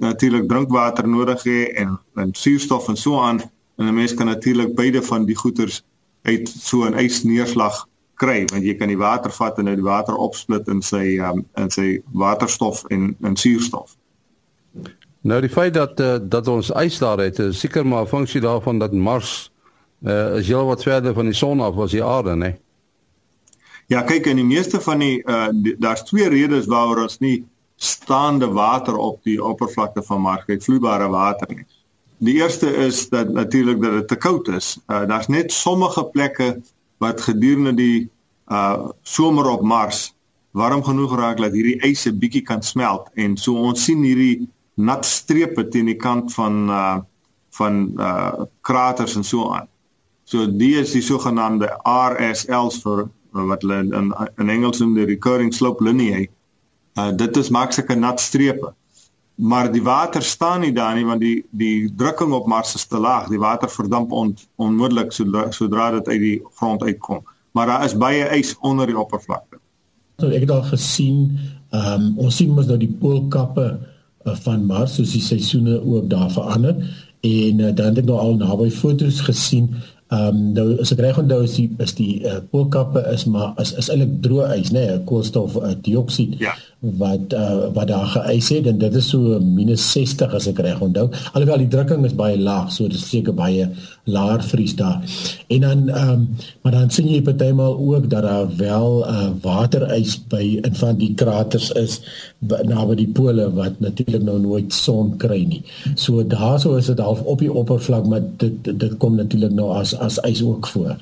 natuurlik 0.00 0.48
drinkwater 0.48 1.08
nodig 1.08 1.42
hê 1.44 1.60
en 1.82 1.98
en 2.14 2.32
suurstof 2.34 2.88
en 2.88 2.96
so 2.96 3.20
aan. 3.20 3.40
En 3.76 3.86
'n 3.86 3.94
mens 3.94 4.14
kan 4.14 4.26
natuurlik 4.26 4.74
beide 4.74 5.02
van 5.02 5.24
die 5.24 5.36
goeters 5.36 5.82
uit 6.22 6.48
so 6.48 6.84
'n 6.84 6.98
ysneerslag 6.98 7.86
kry 8.14 8.44
want 8.52 8.64
jy 8.64 8.74
kan 8.74 8.88
die 8.88 8.98
water 8.98 9.32
vat 9.32 9.58
en 9.58 9.64
dit 9.64 9.80
water 9.80 10.16
opsplit 10.16 10.68
in 10.68 10.82
sy 10.82 11.18
um, 11.18 11.44
in 11.60 11.70
sy 11.70 12.00
waterstof 12.12 12.84
en 12.88 13.16
en 13.20 13.36
suurstof. 13.36 13.96
Nou 15.26 15.40
die 15.40 15.50
feit 15.50 15.74
dat 15.74 16.00
uh, 16.00 16.16
dat 16.22 16.48
ons 16.48 16.70
ys 16.70 16.98
daar 16.98 17.18
het, 17.18 17.38
is 17.38 17.60
seker 17.60 17.86
maar 17.86 18.02
'n 18.02 18.12
funksie 18.14 18.40
daarvan 18.40 18.78
dat 18.78 18.92
Mars 18.92 19.50
uh, 20.02 20.36
is 20.36 20.46
heel 20.46 20.66
wat 20.66 20.82
verder 20.82 21.14
van 21.14 21.24
die 21.24 21.34
son 21.34 21.60
af 21.60 21.76
as 21.78 21.90
die 21.90 22.04
aarde, 22.04 22.36
né? 22.36 22.56
Ja, 23.86 24.02
kyk, 24.02 24.26
in 24.26 24.36
die 24.36 24.44
meeste 24.44 24.80
van 24.80 24.98
die 24.98 25.22
uh, 25.24 25.46
daar's 25.78 26.02
twee 26.04 26.28
redes 26.28 26.66
waaroor 26.66 27.02
ons 27.02 27.18
nie 27.18 27.44
staande 27.76 28.48
water 28.48 28.96
op 28.96 29.22
die 29.24 29.44
oppervlakte 29.44 30.02
van 30.02 30.20
Mars 30.20 30.42
het, 30.46 30.64
vloeibare 30.64 31.08
water 31.08 31.54
nie. 31.54 31.66
Die 32.18 32.34
eerste 32.40 32.70
is 32.76 33.08
dat 33.08 33.28
natuurlik 33.28 33.82
dat 33.82 33.92
dit 33.92 34.08
te 34.08 34.16
koud 34.16 34.48
is. 34.48 34.78
Uh, 34.86 35.04
daar's 35.06 35.28
net 35.28 35.52
sommige 35.52 36.04
plekke 36.04 36.62
wat 36.98 37.20
gedurende 37.20 37.74
die 37.74 38.10
uh 38.46 38.88
somer 39.02 39.48
op 39.50 39.62
Mars 39.62 40.14
warm 40.50 40.84
genoeg 40.84 41.16
raak 41.18 41.40
dat 41.42 41.52
hierdie 41.52 41.80
ys 41.84 42.06
'n 42.06 42.18
bietjie 42.18 42.42
kan 42.42 42.62
smelt 42.62 43.10
en 43.14 43.36
so 43.36 43.58
ons 43.58 43.84
sien 43.84 44.02
hierdie 44.02 44.48
nat 44.74 45.04
strepe 45.04 45.68
teen 45.68 45.90
die 45.90 45.96
kant 45.96 46.32
van 46.34 46.70
uh 46.70 46.98
van 47.58 47.92
uh 47.98 48.46
kraters 48.60 49.16
en 49.16 49.24
so 49.24 49.50
aan. 49.52 49.68
So 50.24 50.46
die 50.46 50.74
is 50.78 50.92
die 50.92 51.02
sogenaamde 51.02 51.68
RSLs 51.84 52.80
vir 52.82 53.08
wat 53.32 53.62
hulle 53.62 53.82
in 53.82 54.14
in 54.36 54.48
Engels 54.48 54.80
noem 54.80 54.94
die 54.94 55.04
recurring 55.04 55.52
slope 55.54 55.84
lineae. 55.84 56.28
Uh 56.96 57.12
dit 57.16 57.36
is 57.36 57.52
maak 57.52 57.72
sulke 57.72 57.94
nat 57.94 58.20
strepe. 58.20 58.72
Maar 59.36 59.68
die 59.72 59.82
water 59.84 60.22
staan 60.22 60.60
nie 60.64 60.72
daar 60.72 60.94
nie 60.96 61.04
want 61.04 61.20
die 61.20 61.44
die 61.50 61.92
drukking 61.96 62.32
op 62.32 62.46
Mars 62.46 62.74
is 62.74 62.86
te 62.86 62.98
laag. 62.98 63.28
Die 63.28 63.40
water 63.40 63.68
verdamp 63.68 64.12
on, 64.12 64.36
onmiddellik 64.56 65.12
sodra, 65.12 65.50
sodra 65.52 65.90
dit 65.98 66.08
uit 66.08 66.20
die 66.20 66.38
grond 66.56 66.82
uitkom. 66.82 67.24
Maar 67.52 67.66
daar 67.66 67.84
is 67.84 67.96
baie 67.96 68.24
ys 68.38 68.54
onder 68.60 68.86
die 68.86 68.98
oppervlakte. 68.98 69.60
So 70.16 70.32
ek 70.32 70.46
het 70.46 70.54
al 70.54 70.64
gesien, 70.70 71.36
ehm 71.70 71.92
um, 71.92 72.08
ons 72.24 72.36
sien 72.36 72.54
mos 72.56 72.68
nou 72.70 72.78
die 72.80 72.92
poolkappe 73.00 73.66
uh, 73.76 74.36
van 74.46 74.64
Mars 74.64 74.96
soos 74.96 75.12
die 75.12 75.24
seisoene 75.24 75.76
ook 75.82 76.08
daar 76.08 76.30
verander 76.32 76.80
en 77.20 77.60
uh, 77.60 77.74
dan 77.76 77.92
het 77.92 78.00
ek 78.04 78.08
nou 78.08 78.16
al 78.22 78.40
naby 78.40 78.70
foto's 78.72 79.20
gesien 79.26 79.68
Ehm 80.06 80.36
um, 80.36 80.52
nou 80.54 80.64
as 80.78 80.92
ek 80.94 81.00
reg 81.02 81.16
onthou 81.18 81.40
is 81.42 81.56
die 81.58 81.66
is 81.82 81.92
die 81.98 82.12
uh, 82.22 82.36
poolkappe 82.52 83.00
is 83.10 83.24
maar 83.26 83.56
is 83.58 83.72
is 83.80 83.88
eintlik 83.90 84.12
droë 84.22 84.52
ys 84.54 84.68
nê, 84.70 84.84
nee, 84.84 85.00
koolstof 85.08 85.56
uh, 85.58 85.72
dioksied 85.82 86.36
ja. 86.38 86.52
Wat 86.98 87.32
uh, 87.34 87.66
wat 87.74 87.88
daar 87.88 88.06
geëis 88.06 88.48
het 88.48 88.66
en 88.66 88.78
dit 88.78 88.94
is 88.94 89.08
so 89.08 89.38
-60 89.40 90.34
as 90.34 90.46
ek 90.46 90.58
reg 90.58 90.80
onthou. 90.80 91.08
Alhoewel 91.32 91.64
die 91.64 91.68
drukking 91.68 92.04
is 92.04 92.14
baie 92.14 92.38
laag, 92.38 92.72
so 92.72 92.88
dit 92.88 92.96
is 92.98 93.08
seker 93.08 93.34
baie 93.34 93.68
laer 94.04 94.42
vries 94.42 94.74
daar. 94.76 95.02
En 95.48 95.60
dan 95.60 95.88
ehm 95.88 96.10
um, 96.10 96.28
maar 96.62 96.72
dan 96.72 96.90
sien 96.90 97.08
jy 97.08 97.22
partymal 97.22 97.78
ook 97.78 98.10
dat 98.10 98.22
daar 98.22 98.56
wel 98.56 99.08
uh, 99.08 99.28
waterys 99.42 100.16
by 100.28 100.58
in 100.62 100.74
van 100.74 100.96
die 100.96 101.14
kraters 101.14 101.70
is 101.70 102.00
naby 102.40 102.94
die 102.94 103.08
pole 103.08 103.48
wat 103.54 103.80
natuurlik 103.80 104.22
nou 104.22 104.38
nooit 104.40 104.72
son 104.72 105.16
kry 105.16 105.44
nie. 105.44 105.62
So 105.94 106.26
daarso 106.26 106.76
is 106.76 106.86
dit 106.86 106.98
half 106.98 107.20
op 107.20 107.38
die 107.38 107.52
oppervlak, 107.52 108.06
maar 108.06 108.22
dit 108.36 108.64
dit 108.64 108.96
kom 108.96 109.16
natuurlik 109.16 109.52
nou 109.52 109.72
as 109.74 109.94
as 109.98 110.20
ys 110.22 110.42
ook 110.42 110.66
voor. 110.66 110.96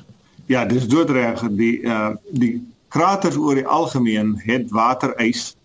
Ja, 0.45 0.65
dis 0.65 0.87
doodreg 0.87 1.41
die 1.57 1.81
uh 1.83 2.09
die 2.31 2.63
kraters 2.87 3.35
oor 3.35 3.55
die 3.55 3.67
algemeen 3.67 4.35
het 4.45 4.69
waterys 4.71 5.55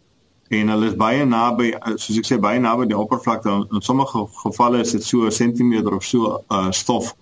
en 0.50 0.68
hulle 0.72 0.86
is 0.90 0.96
baie 0.98 1.24
naby 1.24 1.70
soos 1.94 2.16
ek 2.18 2.26
sê 2.26 2.36
baie 2.42 2.58
naby 2.62 2.88
die 2.90 2.98
oppervlakte 2.98 3.50
in, 3.52 3.66
in 3.76 3.84
sommige 3.86 4.24
gevalle 4.42 4.80
is 4.84 4.94
dit 4.96 5.04
so 5.06 5.26
'n 5.26 5.36
sentimeter 5.36 5.94
of 5.94 6.04
so 6.04 6.40
uh 6.50 6.70
stof 6.74 7.12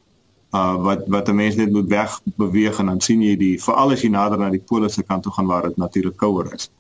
uh 0.57 0.77
wat 0.87 1.05
wat 1.15 1.29
'n 1.29 1.37
mens 1.37 1.57
net 1.57 1.73
moet 1.73 1.89
weg 1.89 2.21
beweeg 2.45 2.79
en 2.81 2.87
dan 2.87 3.01
sien 3.01 3.23
jy 3.23 3.37
die 3.37 3.57
veral 3.61 3.93
as 3.93 4.03
jy 4.03 4.11
nader 4.11 4.39
na 4.39 4.49
die 4.51 4.65
pole 4.71 4.89
se 4.89 5.03
kant 5.03 5.23
toe 5.23 5.33
gaan 5.33 5.47
waar 5.47 5.69
dit 5.69 5.77
natuurlik 5.77 6.17
kouer 6.17 6.55
is. 6.55 6.71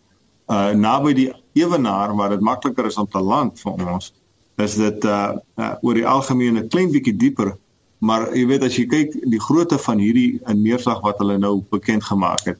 Uh 0.48 0.72
naby 0.72 1.12
die 1.12 1.32
ewenaar 1.52 2.16
waar 2.16 2.30
dit 2.30 2.40
makliker 2.40 2.86
is 2.86 2.96
om 2.96 3.08
te 3.08 3.20
land 3.20 3.60
vir 3.60 3.92
ons 3.94 4.12
is 4.56 4.74
dit 4.74 5.04
uh, 5.04 5.36
uh 5.56 5.74
oor 5.82 5.94
die 5.94 6.06
algemeen 6.06 6.56
'n 6.56 6.68
klein 6.68 6.90
bietjie 6.90 7.16
dieper 7.16 7.56
maar 7.98 8.34
jy 8.36 8.46
weet 8.46 8.64
as 8.64 8.76
jy 8.76 8.86
kyk 8.86 9.12
die 9.30 9.40
grootte 9.40 9.78
van 9.78 9.98
hierdie 9.98 10.40
neerslag 10.54 11.00
wat 11.02 11.18
hulle 11.18 11.38
nou 11.38 11.62
bekend 11.70 12.04
gemaak 12.04 12.44
het 12.44 12.58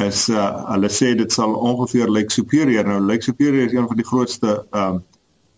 is 0.00 0.28
uh 0.28 0.72
hulle 0.72 0.88
sê 0.88 1.14
dit 1.16 1.32
sal 1.32 1.54
ongeveer 1.54 2.08
Lake 2.08 2.32
Superior 2.32 2.86
nou 2.88 3.00
Lake 3.00 3.22
Superior 3.22 3.66
is 3.66 3.72
een 3.72 3.88
van 3.88 3.96
die 3.96 4.06
grootste 4.06 4.64
um 4.70 4.94
uh, 4.94 5.00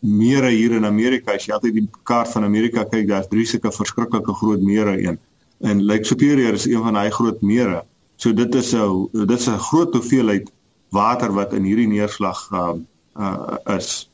mere 0.04 0.50
hier 0.52 0.72
in 0.76 0.84
Amerika. 0.84 1.32
As 1.32 1.46
jy 1.46 1.54
altyd 1.56 1.78
die 1.78 1.86
kaart 2.04 2.28
van 2.34 2.44
Amerika 2.44 2.84
kyk, 2.84 3.06
daar's 3.08 3.30
drie 3.30 3.46
sulke 3.48 3.72
verskriklike 3.72 4.34
groot 4.36 4.60
mere 4.60 4.98
een. 5.00 5.18
En 5.64 5.80
Lake 5.84 6.04
Superior 6.04 6.52
is 6.52 6.66
een 6.68 6.82
van 6.84 6.98
daai 6.98 7.10
groot 7.10 7.40
mere. 7.40 7.84
So 8.16 8.32
dit 8.32 8.54
is 8.54 8.74
'n 8.74 9.08
dit 9.12 9.38
is 9.38 9.48
'n 9.48 9.58
groot 9.58 9.94
hoeveelheid 9.94 10.50
water 10.90 11.32
wat 11.32 11.52
in 11.52 11.64
hierdie 11.64 11.88
neerslag 11.88 12.48
uh, 12.52 12.74
uh 13.18 13.76
is. 13.76 14.10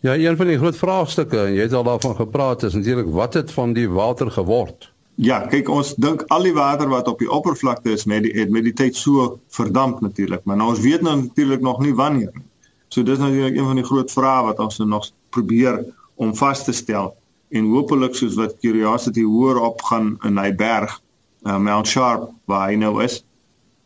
Ja, 0.00 0.16
een 0.16 0.36
van 0.36 0.46
die 0.46 0.58
groot 0.58 0.76
vraagstukke 0.76 1.38
en 1.38 1.54
jy 1.54 1.62
het 1.62 1.72
al 1.72 1.84
daarvan 1.84 2.16
gepraat 2.16 2.62
is 2.62 2.74
natuurlik 2.74 3.08
wat 3.08 3.34
het 3.34 3.52
van 3.52 3.72
die 3.72 3.88
water 3.88 4.30
geword? 4.30 4.89
Ja, 5.20 5.42
kyk 5.52 5.68
ons 5.68 5.92
dink 6.00 6.22
al 6.32 6.46
die 6.48 6.54
water 6.56 6.88
wat 6.88 7.08
op 7.10 7.20
die 7.20 7.28
oppervlakte 7.28 7.92
is 7.92 8.06
met 8.08 8.24
die 8.24 8.32
het 8.38 8.52
met 8.52 8.64
die 8.64 8.72
tyd 8.72 8.96
so 8.96 9.34
verdamp 9.52 10.00
natuurlik, 10.00 10.46
maar 10.48 10.56
nou 10.56 10.70
ons 10.72 10.80
weet 10.80 11.02
nou 11.04 11.16
natuurlik 11.18 11.60
nog 11.60 11.82
nie 11.84 11.92
wanneer 11.94 12.30
nie. 12.32 12.46
So 12.88 13.04
dis 13.04 13.20
natuurlik 13.20 13.58
een 13.58 13.68
van 13.68 13.80
die 13.82 13.84
groot 13.84 14.12
vrae 14.12 14.46
wat 14.46 14.62
ons 14.64 14.80
nog 14.80 15.10
probeer 15.30 15.82
om 16.16 16.32
vas 16.36 16.64
te 16.64 16.72
stel. 16.72 17.12
En 17.52 17.68
hopelik 17.68 18.16
soos 18.16 18.38
wat 18.40 18.56
Curiosity 18.64 19.22
hoër 19.26 19.60
op 19.60 19.82
gaan 19.90 20.14
in 20.24 20.40
hy 20.40 20.54
berg 20.56 20.96
uh, 21.44 21.58
Mount 21.58 21.90
Sharp 21.90 22.30
waar 22.48 22.70
hy 22.70 22.78
nou 22.80 22.96
is 23.04 23.20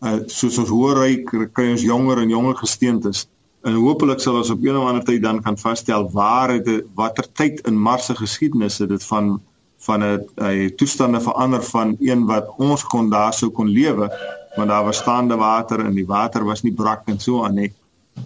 uh, 0.05 0.21
soos 0.31 0.59
ons 0.63 0.71
hoër 0.71 1.01
ry 1.01 1.13
kry 1.27 1.71
ons 1.73 1.85
jonger 1.85 2.21
en 2.23 2.31
jonger 2.31 2.59
gesteentes. 2.61 3.25
En 3.65 3.81
hopelik 3.81 4.21
sal 4.21 4.39
ons 4.43 4.53
op 4.53 4.63
een 4.63 4.77
of 4.77 4.87
ander 4.87 5.05
tyd 5.07 5.23
dan 5.25 5.41
kan 5.43 5.59
vasstel 5.59 6.07
waar 6.13 6.53
het 6.53 6.71
watter 6.95 7.27
tyd 7.33 7.65
in 7.69 7.81
Mars 7.81 8.11
se 8.11 8.17
geskiedenis 8.19 8.79
het 8.83 8.93
dit 8.93 9.05
van 9.11 9.39
van 9.87 10.03
'n 10.03 10.27
hy 10.41 10.71
toestande 10.81 11.21
verander 11.21 11.63
van 11.63 11.97
een 12.01 12.27
wat 12.27 12.53
ons 12.57 12.85
kon 12.85 13.11
daar 13.11 13.33
sou 13.33 13.51
kon 13.51 13.69
lewe 13.69 14.11
want 14.57 14.69
daar 14.69 14.85
was 14.85 14.97
staande 14.97 15.37
water 15.37 15.85
en 15.85 15.95
die 15.95 16.07
water 16.07 16.45
was 16.45 16.63
nie 16.63 16.73
brak 16.73 17.03
en 17.07 17.21
so 17.21 17.45
aan 17.45 17.55
nie 17.55 17.73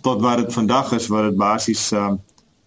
tot 0.02 0.20
wat 0.20 0.36
dit 0.36 0.52
vandag 0.52 0.92
is 0.92 1.08
wat 1.08 1.22
dit 1.30 1.36
basies 1.36 1.92
uh 1.92 2.12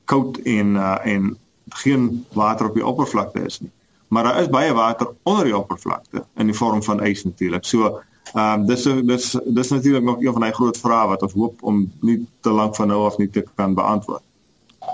koud 0.05 0.37
en 0.37 0.75
uh 0.75 0.97
en 1.03 1.37
geen 1.69 2.25
water 2.33 2.67
op 2.67 2.73
die 2.73 2.85
oppervlakte 2.85 3.45
is 3.45 3.59
nie. 3.59 3.71
Maar 4.07 4.23
daar 4.23 4.39
is 4.41 4.49
baie 4.49 4.73
water 4.73 5.07
onder 5.23 5.43
die 5.43 5.57
oppervlakte 5.57 6.25
in 6.35 6.45
die 6.45 6.55
vorm 6.55 6.83
van 6.83 7.03
ys 7.03 7.23
natuurlik. 7.23 7.65
So 7.65 8.01
ehm 8.33 8.59
um, 8.59 8.65
dis 8.65 8.83
dis 8.83 9.37
dis 9.45 9.69
natuurlik 9.69 10.03
nog 10.03 10.21
een 10.21 10.33
van 10.33 10.41
die 10.41 10.53
groot 10.53 10.77
vrae 10.77 11.07
wat 11.07 11.21
ons 11.21 11.33
hoop 11.33 11.63
om 11.63 11.91
nie 12.01 12.25
te 12.39 12.51
lank 12.51 12.75
van 12.75 12.87
nou 12.87 13.05
af 13.05 13.17
nie 13.17 13.29
te 13.29 13.45
kan 13.55 13.73
beantwoord. 13.73 14.23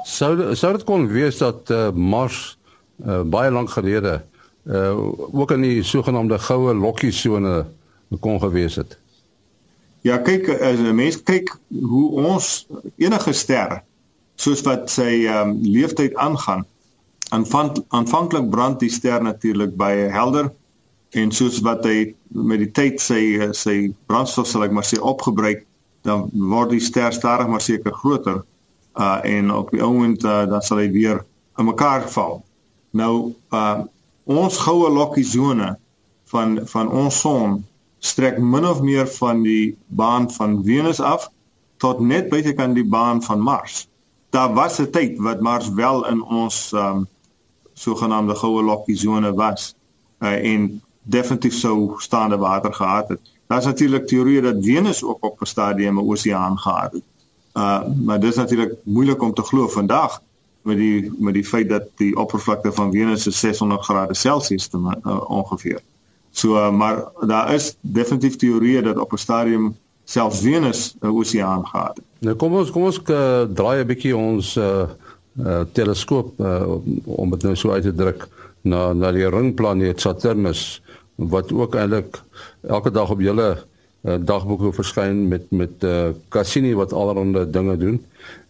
Sou 0.04 0.56
sou 0.56 0.72
dit 0.74 0.84
kon 0.84 1.08
wees 1.08 1.38
dat 1.38 1.70
uh, 1.70 1.90
Mars 1.92 2.57
uh, 3.06 3.22
baie 3.22 3.52
lank 3.52 3.70
gelede 3.70 4.22
uh 4.68 4.98
ook 5.32 5.52
in 5.52 5.62
die 5.62 5.84
sogenaamde 5.84 6.40
goue 6.40 6.74
lokkie 6.76 7.12
sone 7.12 7.66
kon 8.20 8.40
gewees 8.40 8.76
het? 8.76 8.98
Ja, 10.02 10.18
kyk 10.18 10.50
as 10.50 10.80
'n 10.80 10.96
mens 10.96 11.24
kyk 11.24 11.56
hoe 11.82 12.12
ons 12.12 12.68
enige 12.96 13.34
ster 13.34 13.82
soos 14.36 14.62
wat 14.62 14.90
sy 14.90 15.26
ehm 15.26 15.50
um, 15.50 15.60
leeftyd 15.62 16.16
aangaan, 16.16 16.66
aanvang 17.30 17.84
aanvanklik 17.90 18.50
brand 18.50 18.80
die 18.80 18.90
ster 18.90 19.24
natuurlik 19.24 19.76
baie 19.76 20.10
helder 20.14 20.52
en 21.12 21.32
soos 21.32 21.60
wat 21.66 21.86
hy 21.86 22.14
met 22.28 22.60
die 22.60 22.72
tyd 22.72 23.02
sy 23.02 23.52
sy 23.58 23.94
brandstof 24.06 24.48
sal 24.48 24.64
ek 24.68 24.76
maar 24.76 24.86
sê 24.86 25.00
opgebruik, 25.00 25.66
dan 26.04 26.28
word 26.34 26.76
die 26.76 26.84
ster 26.84 27.14
stadig 27.14 27.48
maar 27.48 27.64
seker 27.64 27.94
groter. 27.94 28.44
Uh 28.98 29.20
en 29.24 29.52
op 29.52 29.72
die 29.72 29.84
oomblik 29.84 30.24
uh, 30.24 30.46
dan 30.50 30.62
sal 30.62 30.82
hy 30.82 30.92
weer 30.92 31.24
in 31.58 31.66
mekaar 31.66 32.08
val. 32.10 32.44
Nou 32.98 33.34
uh 33.54 33.80
ons 34.28 34.58
goue 34.60 34.90
lokkie 34.92 35.24
sone 35.24 35.68
van 36.32 36.58
van 36.68 36.90
ons 37.02 37.20
son 37.24 37.62
strek 38.04 38.40
min 38.54 38.66
of 38.68 38.82
meer 38.84 39.08
van 39.08 39.44
die 39.46 39.78
baan 39.88 40.28
van 40.32 40.58
Venus 40.64 41.00
af 41.00 41.30
tot 41.84 42.00
net 42.00 42.28
buitekant 42.30 42.76
die 42.76 42.88
baan 42.96 43.22
van 43.24 43.40
Mars. 43.40 43.88
Daar 44.36 44.54
was 44.54 44.80
'n 44.82 44.90
tyd 44.92 45.18
wat 45.28 45.40
Mars 45.42 45.70
wel 45.70 46.08
in 46.08 46.24
ons 46.24 46.72
um, 46.74 47.08
sogenaamde 47.74 48.36
goue 48.36 48.64
lokkie 48.64 48.98
sone 48.98 49.34
was 49.34 49.76
uh, 50.20 50.54
en 50.54 50.82
definitief 51.04 51.54
sou 51.54 51.94
staande 51.98 52.38
water 52.38 52.74
gehad 52.74 53.08
het. 53.08 53.22
Daar's 53.48 53.66
natuurlik 53.66 54.08
teorieë 54.08 54.42
dat 54.42 54.64
Venus 54.64 55.04
ook 55.04 55.24
op 55.24 55.42
'n 55.42 55.46
stadium 55.46 56.00
'n 56.00 56.10
oseaan 56.10 56.58
gehad 56.60 56.92
het. 56.92 57.04
Uh 57.54 57.82
maar 58.06 58.20
dit 58.20 58.30
is 58.30 58.36
natuurlik 58.36 58.74
moeilik 58.84 59.22
om 59.22 59.34
te 59.34 59.44
glo 59.44 59.68
vandag 59.68 60.22
met 60.68 60.78
die 60.78 61.12
met 61.18 61.34
die 61.34 61.46
feit 61.46 61.70
dat 61.70 61.90
die 62.02 62.14
oppervlakte 62.16 62.72
van 62.76 62.92
Venus 62.92 63.24
600 63.24 63.84
grade 63.88 64.16
Celsius 64.16 64.68
te 64.68 64.78
uh, 64.78 65.30
ongeveer. 65.30 65.82
So 66.32 66.56
uh, 66.56 66.72
maar 66.72 67.04
daar 67.26 67.54
is 67.54 67.76
definitief 67.82 68.36
teorieë 68.36 68.82
dat 68.82 68.98
op 68.98 69.14
'n 69.14 69.24
stadium 69.24 69.76
selfs 70.06 70.42
Venus 70.42 70.96
'n 71.00 71.08
oseaan 71.08 71.68
gehad 71.68 71.96
het. 71.96 72.06
Nou 72.20 72.36
kom 72.36 72.56
ons 72.56 72.72
kom 72.72 72.84
ons 72.84 73.00
uh, 73.06 73.44
draai 73.60 73.84
'n 73.84 73.88
bietjie 73.88 74.16
ons 74.16 74.56
uh, 74.56 74.84
uh, 75.40 75.62
teleskoop 75.72 76.40
uh, 76.40 76.76
om 77.06 77.30
dit 77.30 77.44
nou 77.44 77.56
so 77.56 77.72
uit 77.72 77.84
te 77.84 77.96
druk 77.96 78.28
na 78.62 78.94
na 78.94 79.12
die 79.12 79.30
ringplaneet 79.30 80.02
Saturnus 80.02 80.82
wat 81.16 81.52
ook 81.52 81.76
eintlik 81.76 82.22
elke 82.68 82.92
dag 82.92 83.10
op 83.10 83.22
julle 83.22 83.58
uh, 84.08 84.16
dagboeke 84.20 84.72
verskyn 84.74 85.28
met 85.28 85.52
met 85.52 85.84
uh, 85.84 86.10
Cassini 86.30 86.74
wat 86.76 86.94
allerlei 86.94 87.46
dinge 87.52 87.78
doen. 87.78 88.00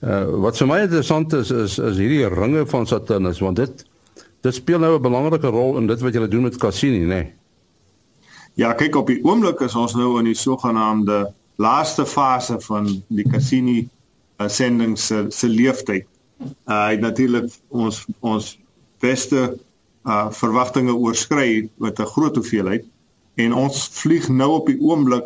Uh, 0.02 0.24
wat 0.46 0.58
vir 0.58 0.68
my 0.68 0.80
interessant 0.86 1.34
is 1.34 1.52
is 1.52 1.80
is 1.80 1.98
hierdie 1.98 2.28
ringe 2.30 2.66
van 2.66 2.88
Saturnus 2.88 3.42
want 3.44 3.58
dit 3.58 3.86
dit 4.46 4.54
speel 4.54 4.80
nou 4.80 4.96
'n 4.96 5.02
belangrike 5.02 5.48
rol 5.48 5.78
in 5.78 5.88
dit 5.88 6.02
wat 6.02 6.14
julle 6.14 6.28
doen 6.28 6.44
met 6.44 6.58
Cassini, 6.58 7.04
né? 7.06 7.08
Nee? 7.08 7.34
Ja, 8.58 8.74
kyk 8.74 8.96
op 8.96 9.08
die 9.08 9.20
oomblik 9.24 9.60
is 9.62 9.76
ons 9.76 9.94
nou 9.94 10.18
in 10.20 10.26
die 10.26 10.38
sogenaamde 10.38 11.34
laaste 11.62 12.06
fase 12.06 12.60
van 12.60 12.88
die 13.08 13.26
Cassini 13.30 13.90
sending 14.46 14.98
se 14.98 15.26
se 15.30 15.50
leeftyd. 15.50 16.06
Uh, 16.42 16.86
hy 16.86 16.92
het 16.92 17.02
natuurlik 17.02 17.50
ons 17.70 18.06
ons 18.20 18.58
beste 19.02 19.58
uh, 20.06 20.28
verwagtinge 20.32 20.94
oorskry 20.94 21.70
met 21.78 22.00
'n 22.00 22.12
groot 22.14 22.36
hoeveelheid 22.36 22.86
en 23.36 23.54
ons 23.54 23.90
vlieg 23.92 24.30
nou 24.30 24.50
op 24.52 24.66
die 24.66 24.80
oomblik 24.82 25.26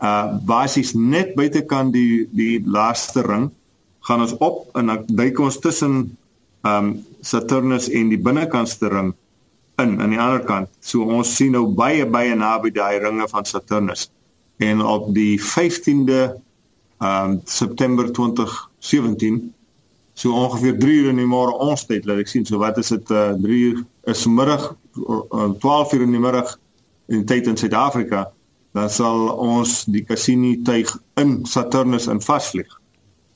uh 0.00 0.38
basies 0.48 0.94
net 0.94 1.34
buitekant 1.36 1.92
die 1.92 2.26
die 2.32 2.60
laaste 2.64 3.22
ring 3.26 3.50
gaan 4.08 4.24
ons 4.24 4.36
op 4.40 4.76
en 4.78 4.92
dan 4.92 5.04
duik 5.06 5.40
ons 5.40 5.58
tussen 5.60 6.16
um 6.64 6.92
Saturnus 7.20 7.88
en 7.88 8.08
die 8.08 8.20
binnekantste 8.20 8.88
ring 8.88 9.12
in 9.80 10.00
aan 10.00 10.12
die 10.12 10.20
ander 10.20 10.44
kant. 10.44 10.68
So 10.80 11.04
ons 11.04 11.34
sien 11.36 11.52
nou 11.56 11.66
baie 11.76 12.06
baie 12.06 12.34
naby 12.36 12.72
daai 12.72 12.98
ringe 13.00 13.28
van 13.28 13.44
Saturnus. 13.44 14.08
En 14.60 14.80
op 14.84 15.12
die 15.14 15.36
15de 15.40 16.20
um 17.00 17.40
September 17.44 18.12
2017 18.12 19.52
so 20.14 20.32
ongeveer 20.32 20.78
3 20.78 20.96
uur 21.00 21.08
in 21.08 21.20
die 21.22 21.28
môre 21.28 21.52
ons 21.64 21.86
tyd 21.88 22.04
laat 22.08 22.20
ek 22.24 22.28
sien 22.28 22.44
so 22.44 22.60
wat 22.60 22.78
is 22.80 22.92
dit 22.92 23.12
uh, 23.14 23.30
3 23.40 23.60
uur 23.68 23.78
is 24.12 24.26
middag 24.28 24.66
uh, 24.96 25.52
12 25.62 25.94
uur 25.96 26.04
in 26.04 26.16
die 26.16 26.20
middag 26.20 26.58
in 27.08 27.24
tyd 27.24 27.48
in 27.48 27.56
Suid-Afrika 27.56 28.26
dan 28.76 28.90
sal 28.90 29.30
ons 29.34 29.84
die 29.90 30.04
Cassini 30.06 30.60
tuig 30.66 30.92
in 31.20 31.40
Saturnus 31.46 32.06
in 32.12 32.22
vasvlieg 32.22 32.70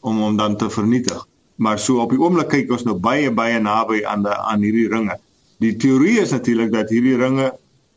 om 0.04 0.20
hom 0.22 0.36
dan 0.36 0.56
te 0.56 0.68
vernietig. 0.70 1.24
Maar 1.56 1.78
so 1.78 2.02
op 2.02 2.12
die 2.14 2.20
oomblik 2.20 2.50
kyk 2.52 2.72
ons 2.74 2.84
nou 2.86 2.96
baie 2.98 3.30
baie 3.34 3.58
naby 3.62 4.02
aan 4.06 4.22
die 4.26 4.34
aan 4.34 4.64
hierdie 4.66 4.88
ringe. 4.92 5.18
Die 5.62 5.74
teorie 5.80 6.18
is 6.22 6.34
natuurlik 6.34 6.72
dat 6.74 6.90
hierdie 6.92 7.16
ringe 7.18 7.52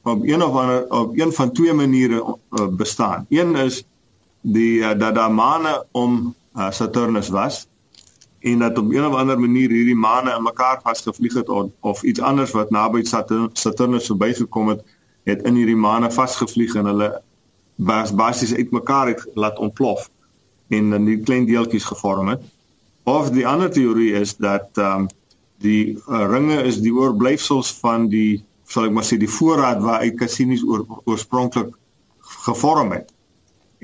op 0.08 0.24
een 0.24 0.44
of 0.44 0.56
ander 0.56 0.86
op 0.94 1.18
een 1.18 1.34
van 1.34 1.52
twee 1.52 1.74
maniere 1.74 2.22
uh, 2.24 2.68
bestaan. 2.68 3.26
Een 3.30 3.56
is 3.56 3.84
die 4.42 4.80
uh, 4.80 4.94
dat 4.98 5.16
daar 5.16 5.34
maane 5.34 5.86
om 5.92 6.36
uh, 6.56 6.72
Saturnus 6.72 7.30
was 7.30 7.66
en 8.40 8.60
dat 8.60 8.78
op 8.78 8.92
een 8.92 9.06
of 9.06 9.14
ander 9.14 9.40
manier 9.40 9.70
hierdie 9.70 9.96
maane 9.96 10.36
in 10.36 10.44
mekaar 10.44 10.80
vasgevlieg 10.84 11.34
het 11.34 11.50
of, 11.50 11.70
of 11.80 12.04
iets 12.04 12.22
anders 12.22 12.52
wat 12.52 12.70
naby 12.70 13.04
Saturnus 13.54 14.06
verbygekom 14.06 14.68
het, 14.68 14.86
het 15.24 15.42
in 15.42 15.56
hierdie 15.56 15.76
maane 15.76 16.12
vasgevlieg 16.12 16.76
en 16.76 16.86
hulle 16.86 17.10
bas, 17.78 18.14
basies 18.14 18.54
uitmekaar 18.54 19.14
het 19.14 19.24
laat 19.34 19.60
ontplof 19.62 20.10
en 20.74 20.90
dan 20.90 21.06
die 21.08 21.20
klein 21.24 21.46
deeltjies 21.48 21.88
gevorm 21.88 22.34
het. 22.34 22.44
Of 23.08 23.30
die 23.32 23.48
ander 23.48 23.72
teorie 23.72 24.14
is 24.20 24.36
dat 24.36 24.70
ehm 24.76 25.08
um, 25.08 25.08
die 25.58 25.98
uh, 25.98 26.26
ringe 26.30 26.62
is 26.70 26.78
die 26.86 26.94
oorblyfsels 26.94 27.72
van 27.82 28.08
die 28.12 28.44
sal 28.70 28.86
ek 28.86 28.94
maar 28.94 29.08
sê 29.08 29.18
die 29.18 29.32
voorraad 29.32 29.80
waaruit 29.82 30.18
Cassini 30.20 30.60
oor, 30.62 30.84
oorspronklik 31.10 31.72
gevorm 32.46 32.92
het 32.94 33.14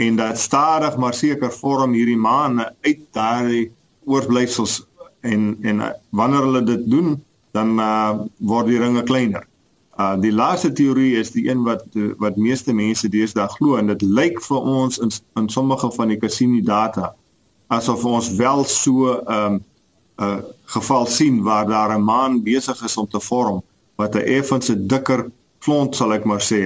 en 0.05 0.17
dat 0.19 0.37
stadig 0.37 0.97
maar 1.01 1.15
seker 1.17 1.53
vorm 1.53 1.95
hierdie 1.97 2.19
maane 2.19 2.67
uit 2.85 3.07
daai 3.15 3.71
oorblyfsels 4.05 4.83
en 5.21 5.55
en 5.63 5.81
uh, 5.87 5.89
wanneer 6.09 6.45
hulle 6.49 6.63
dit 6.67 6.85
doen 6.89 7.15
dan 7.57 7.73
uh, 7.79 8.21
word 8.37 8.69
die 8.69 8.81
ringe 8.81 9.03
kleiner 9.07 9.47
Uh 9.99 10.15
die 10.21 10.31
laaste 10.33 10.71
teorie 10.73 11.15
is 11.19 11.31
die 11.31 11.49
een 11.49 11.63
wat 11.63 11.83
wat 12.17 12.35
meeste 12.35 12.73
mense 12.73 13.09
deesdae 13.09 13.47
glo 13.57 13.75
en 13.77 13.91
dit 13.91 14.01
lyk 14.01 14.41
vir 14.41 14.69
ons 14.77 14.97
in 14.97 15.11
in 15.41 15.49
sommige 15.49 15.91
van 15.91 16.07
die 16.09 16.17
Cassini 16.17 16.61
data 16.65 17.13
asof 17.67 18.05
ons 18.05 18.31
wel 18.39 18.63
so 18.65 19.13
'n 19.13 19.35
um, 19.35 19.53
'n 19.53 20.23
uh, 20.23 20.39
geval 20.65 21.05
sien 21.05 21.41
waar 21.43 21.67
daar 21.67 21.97
'n 21.97 22.03
maan 22.03 22.43
besig 22.43 22.83
is 22.83 22.97
om 22.97 23.07
te 23.07 23.19
vorm 23.19 23.61
wat 23.95 24.15
'n 24.15 24.27
effense 24.39 24.85
dikker 24.85 25.31
klont 25.59 25.95
sal 25.95 26.13
ek 26.13 26.25
maar 26.25 26.41
sê 26.41 26.61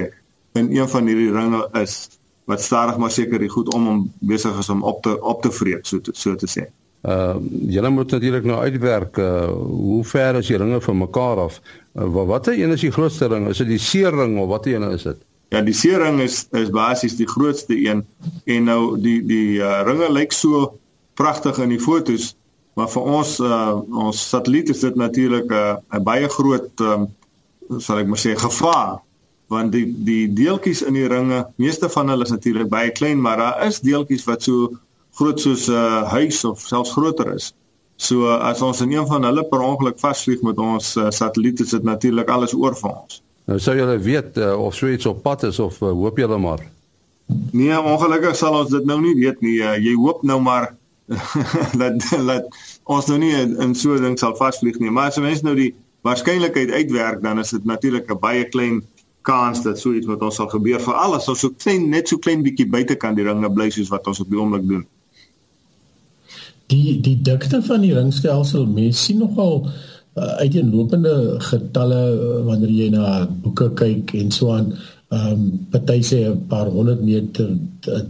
in 0.53 0.71
een 0.75 0.89
van 0.89 1.07
hierdie 1.07 1.31
ringe 1.31 1.69
is 1.73 2.09
wat 2.45 2.61
stadig 2.61 2.97
maar 2.97 3.11
seker 3.11 3.39
die 3.39 3.51
goed 3.51 3.73
om 3.73 3.85
hom 3.85 4.01
besig 4.19 4.57
is 4.59 4.69
om 4.69 4.83
op 4.83 5.01
te 5.03 5.21
op 5.21 5.41
te 5.41 5.51
vreet 5.51 5.87
so 5.87 5.99
te, 6.01 6.11
so 6.13 6.35
te 6.35 6.47
sê. 6.47 6.63
Uh 7.07 7.35
julle 7.71 7.89
moet 7.89 8.11
natuurlik 8.11 8.43
nou 8.43 8.57
uitwerk 8.59 9.17
uh 9.17 9.47
hoe 9.51 10.03
ver 10.03 10.35
is 10.35 10.47
die 10.51 10.57
ringe 10.57 10.81
van 10.81 10.97
mekaar 10.97 11.39
af? 11.39 11.61
Uh, 11.95 12.25
watter 12.27 12.59
een 12.59 12.73
is 12.75 12.83
die 12.83 12.91
grootste 12.91 13.27
ring? 13.31 13.47
Is 13.47 13.61
dit 13.63 13.67
die 13.67 13.79
C-ring 13.79 14.39
of 14.39 14.47
watter 14.47 14.75
een 14.75 14.89
is 14.91 15.03
dit? 15.07 15.21
Ja, 15.55 15.61
die 15.61 15.73
C-ring 15.73 16.19
is 16.19 16.47
is 16.51 16.69
basies 16.69 17.15
die 17.15 17.27
grootste 17.27 17.77
een 17.79 18.03
en 18.45 18.67
nou 18.67 18.99
die 18.99 19.21
die 19.23 19.59
uh, 19.59 19.81
ringe 19.87 20.11
lyk 20.11 20.35
so 20.35 20.73
pragtig 21.15 21.57
in 21.63 21.71
die 21.71 21.79
fotos, 21.79 22.33
maar 22.75 22.91
vir 22.91 23.07
ons 23.19 23.37
uh 23.39 23.79
ons 24.05 24.29
satelliet 24.29 24.69
is 24.75 24.83
dit 24.83 24.95
natuurlik 24.95 25.47
'n 25.47 25.53
uh, 25.53 25.99
'n 25.99 26.03
baie 26.03 26.27
groot 26.29 26.83
um, 26.83 27.07
sal 27.79 28.03
ek 28.03 28.07
maar 28.11 28.19
sê 28.19 28.35
gevaar 28.35 28.99
want 29.47 29.71
die 29.71 29.87
die 29.87 30.27
deeltjies 30.33 30.81
in 30.83 30.93
die 30.93 31.07
ringe, 31.07 31.45
meeste 31.55 31.89
van 31.89 32.09
hulle 32.11 32.27
is 32.27 32.35
natuurlik 32.35 32.67
baie 32.69 32.91
klein, 32.91 33.21
maar 33.21 33.37
daar 33.37 33.65
is 33.67 33.79
deeltjies 33.79 34.27
wat 34.27 34.43
so 34.43 34.75
groot 35.17 35.39
soos 35.41 35.67
'n 35.67 35.73
uh, 35.73 36.03
huis 36.13 36.43
of 36.45 36.59
selfs 36.59 36.91
groter 36.91 37.33
is. 37.33 37.53
So 37.97 38.29
uh, 38.29 38.37
as 38.49 38.61
ons 38.61 38.81
in 38.81 38.91
een 38.93 39.07
van 39.09 39.23
hulle 39.25 39.43
per 39.49 39.61
ongeluk 39.65 39.99
vasvlieg 39.99 40.41
met 40.45 40.57
ons 40.61 40.95
uh, 40.95 41.09
satelliet, 41.09 41.59
is 41.59 41.73
dit 41.73 41.83
natuurlik 41.83 42.29
alles 42.29 42.53
oor 42.53 42.75
vir 42.77 42.91
ons. 42.93 43.21
Nou 43.49 43.59
sou 43.59 43.73
julle 43.77 43.97
weet 43.97 44.37
uh, 44.37 44.53
of 44.59 44.75
so 44.75 44.89
iets 44.91 45.05
op 45.09 45.23
pad 45.23 45.47
is 45.49 45.59
of 45.59 45.81
uh, 45.81 45.89
hoop 45.89 46.17
julle 46.17 46.37
maar. 46.37 46.61
Nee, 47.51 47.79
ongelukkig 47.79 48.35
sal 48.35 48.59
ons 48.59 48.69
dit 48.69 48.85
nou 48.85 48.99
nie 49.01 49.15
weet 49.17 49.41
nie. 49.41 49.57
Uh, 49.63 49.77
jy 49.81 49.95
hoop 49.97 50.21
nou 50.23 50.37
maar 50.41 50.75
dat 51.81 52.03
dat 52.27 52.57
ons 52.83 53.07
nou 53.07 53.17
nie 53.23 53.33
in 53.39 53.73
so 53.75 53.95
'n 53.95 54.03
ding 54.03 54.19
sal 54.19 54.35
vasvlieg 54.35 54.77
nie, 54.79 54.91
maar 54.91 55.09
as 55.09 55.17
mens 55.23 55.41
nou 55.41 55.55
die 55.55 55.73
waarskynlikheid 56.05 56.71
uitwerk, 56.71 57.23
dan 57.23 57.39
is 57.39 57.55
dit 57.55 57.65
natuurlik 57.65 58.11
'n 58.11 58.19
baie 58.19 58.45
klein 58.45 58.83
kans 59.21 59.63
dat 59.63 59.79
so 59.79 59.93
iets 59.93 60.07
met 60.07 60.21
ons 60.21 60.35
sal 60.35 60.47
gebeur 60.47 60.79
vir 60.79 60.93
alles 60.93 61.27
ons 61.27 61.39
so 61.39 61.49
klein 61.49 61.89
net 61.89 62.07
so 62.07 62.17
klein 62.17 62.43
bietjie 62.43 62.67
buitekant 62.69 63.17
die 63.17 63.25
ringe 63.25 63.49
bly 63.51 63.69
soos 63.69 63.89
wat 63.89 64.07
ons 64.07 64.21
op 64.23 64.29
die 64.29 64.39
oomblik 64.39 64.67
doen. 64.67 64.85
Die 66.71 66.99
die 67.01 67.15
dikte 67.21 67.61
van 67.63 67.81
die 67.85 67.93
ringstelsel 67.95 68.65
mens 68.67 69.03
sien 69.05 69.21
nogal 69.23 69.63
uh, 69.65 70.33
uiteenlopende 70.43 71.39
getalle 71.49 72.01
uh, 72.11 72.45
wanneer 72.47 72.73
jy 72.75 72.89
na 72.91 73.25
boeke 73.43 73.69
kyk 73.79 74.13
en 74.19 74.31
so 74.31 74.51
aan 74.55 74.73
ehm 75.07 75.27
um, 75.31 75.43
party 75.71 76.01
sê 76.03 76.17
'n 76.27 76.47
paar 76.51 76.67
honderd 76.67 77.01
meter 77.01 77.47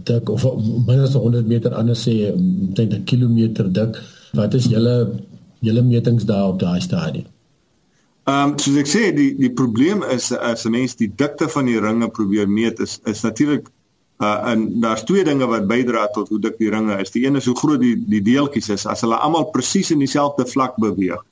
dik 0.04 0.30
of 0.34 0.42
minder 0.86 1.06
as 1.06 1.14
100 1.14 1.46
meter 1.46 1.74
anders 1.74 2.02
sê 2.08 2.32
omtrent 2.34 2.94
'n 2.94 3.04
kilometer 3.04 3.72
dik. 3.72 4.00
Wat 4.34 4.54
is 4.54 4.66
julle 4.66 4.96
julle 5.60 5.82
metings 5.82 6.24
daar 6.24 6.48
op 6.48 6.58
daai 6.58 6.80
stadium? 6.80 7.26
Ehm 8.28 8.50
um, 8.50 8.58
soos 8.58 8.76
ek 8.82 8.90
sê 8.90 9.02
die 9.14 9.30
die 9.38 9.52
probleem 9.60 10.02
is 10.16 10.32
as 10.32 10.66
'n 10.66 10.70
mens 10.70 10.96
die 10.96 11.12
dikte 11.22 11.48
van 11.48 11.64
die 11.70 11.80
ringe 11.80 12.08
probeer 12.08 12.48
meet 12.48 12.80
is 12.80 12.98
is 13.04 13.22
natuurlik 13.22 13.70
uh 14.18 14.50
en 14.50 14.80
daar's 14.80 15.04
twee 15.04 15.24
dinge 15.24 15.46
wat 15.46 15.66
bydra 15.70 16.06
tot 16.10 16.28
hoe 16.28 16.40
dik 16.42 16.58
die 16.58 16.70
ringe 16.70 16.96
is. 16.98 17.10
Die 17.14 17.24
een 17.26 17.36
is 17.38 17.46
hoe 17.46 17.56
groot 17.56 17.80
die 17.80 17.94
die 18.06 18.22
deeltjies 18.22 18.68
is. 18.74 18.86
As 18.86 19.04
hulle 19.06 19.16
almal 19.16 19.50
presies 19.54 19.92
in 19.94 20.02
dieselfde 20.02 20.46
vlak 20.46 20.76
beweeg, 20.76 21.22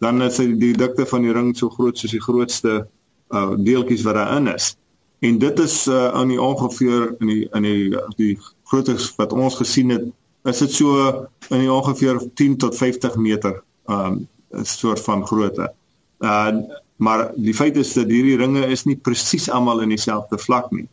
dan 0.00 0.22
is 0.22 0.38
die, 0.40 0.72
dikte 0.72 1.06
van 1.06 1.26
die 1.26 1.32
ring 1.36 1.52
so 1.56 1.68
groot 1.68 1.98
soos 1.98 2.14
die 2.16 2.22
grootste 2.24 2.86
uh 3.30 3.50
deeltjies 3.56 4.04
wat 4.08 4.16
daarin 4.16 4.48
is. 4.54 4.74
En 5.20 5.38
dit 5.38 5.60
is 5.60 5.74
uh 5.86 6.08
in 6.22 6.32
die 6.32 6.40
ongeveer 6.40 7.14
in 7.18 7.26
die 7.26 7.42
in 7.52 7.68
die 7.68 8.04
die 8.16 8.38
groottes 8.72 9.10
wat 9.20 9.32
ons 9.36 9.58
gesien 9.60 9.92
het, 9.92 10.06
is 10.48 10.62
dit 10.64 10.72
so 10.72 11.10
in 11.50 11.66
die 11.66 11.72
ongeveer 11.72 12.22
10 12.34 12.56
tot 12.56 12.76
50 12.76 13.16
meter 13.16 13.60
um 13.86 14.28
'n 14.50 14.64
soort 14.64 15.00
van 15.00 15.26
grootte. 15.26 15.72
Uh 16.20 16.56
maar 16.96 17.30
die 17.36 17.54
feit 17.54 17.76
is 17.76 17.92
dat 17.96 18.10
hierdie 18.12 18.36
ringe 18.36 18.66
is 18.66 18.84
nie 18.84 18.96
presies 18.96 19.48
almal 19.50 19.80
in 19.80 19.88
dieselfde 19.88 20.38
vlak 20.38 20.70
nie. 20.70 20.88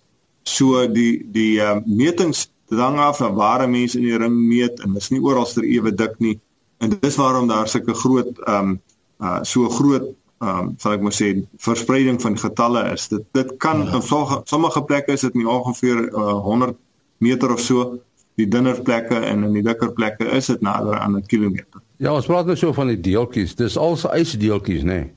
So 0.48 0.86
die 0.92 1.12
die 1.34 1.58
uh 1.64 1.80
metings 1.86 2.48
hang 2.72 3.00
af 3.00 3.18
van 3.22 3.36
waar 3.36 3.70
mense 3.70 3.98
in 4.00 4.06
die 4.08 4.18
ring 4.20 4.36
meet 4.36 4.82
en 4.84 4.94
dis 4.96 5.10
nie 5.12 5.22
oral 5.24 5.48
ter 5.48 5.66
ewe 5.68 5.94
dik 5.96 6.20
nie. 6.24 6.38
En 6.84 6.94
dis 6.94 7.20
waarom 7.20 7.48
daar 7.48 7.68
sulke 7.68 7.94
groot 7.94 8.40
um 8.48 8.80
uh 9.20 9.40
so 9.44 9.70
groot 9.70 10.10
um 10.44 10.76
sal 10.78 10.98
ek 10.98 11.06
maar 11.06 11.16
sê 11.16 11.32
verspreiding 11.68 12.22
van 12.22 12.38
getalle 12.40 12.84
is. 12.94 13.08
Dit 13.14 13.26
dit 13.34 13.56
kan 13.58 13.86
ja. 13.86 13.96
in 14.00 14.02
sommige 14.02 14.42
sommige 14.46 14.84
plekke 14.84 15.18
is 15.18 15.26
dit 15.28 15.34
nie 15.34 15.48
ongeveer 15.48 16.04
uh, 16.12 16.38
100 16.44 16.78
meter 17.18 17.54
of 17.54 17.60
so 17.60 18.00
die 18.38 18.48
dunner 18.48 18.82
plekke 18.82 19.18
en 19.18 19.44
in 19.44 19.54
die 19.54 19.66
dikker 19.66 19.92
plekke 19.98 20.30
is 20.38 20.52
dit 20.54 20.62
nader 20.62 21.00
aan 21.00 21.18
'n 21.18 21.26
kilometer. 21.26 21.82
Ja, 21.98 22.14
ons 22.14 22.26
praat 22.26 22.46
nou 22.46 22.56
so 22.56 22.74
van 22.74 22.88
die 22.88 23.00
deeltjies. 23.00 23.56
Dis 23.56 23.78
al 23.78 23.96
se 23.98 24.08
ysdeeltjies, 24.14 24.84
nê? 24.84 25.02
Nee 25.02 25.14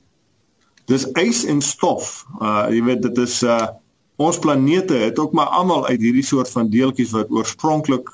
dis 0.91 1.05
ys 1.19 1.45
en 1.49 1.61
stof. 1.61 2.25
Uh 2.41 2.67
jy 2.73 2.81
weet 2.87 3.05
dit 3.05 3.21
is 3.23 3.41
uh 3.43 3.67
ons 4.21 4.39
planete 4.39 4.97
het 5.01 5.19
ook 5.19 5.33
maar 5.37 5.51
almal 5.57 5.85
uit 5.87 6.01
hierdie 6.01 6.25
soort 6.25 6.49
van 6.49 6.69
deeltjies 6.69 7.13
wat 7.15 7.31
oorspronklik 7.31 8.09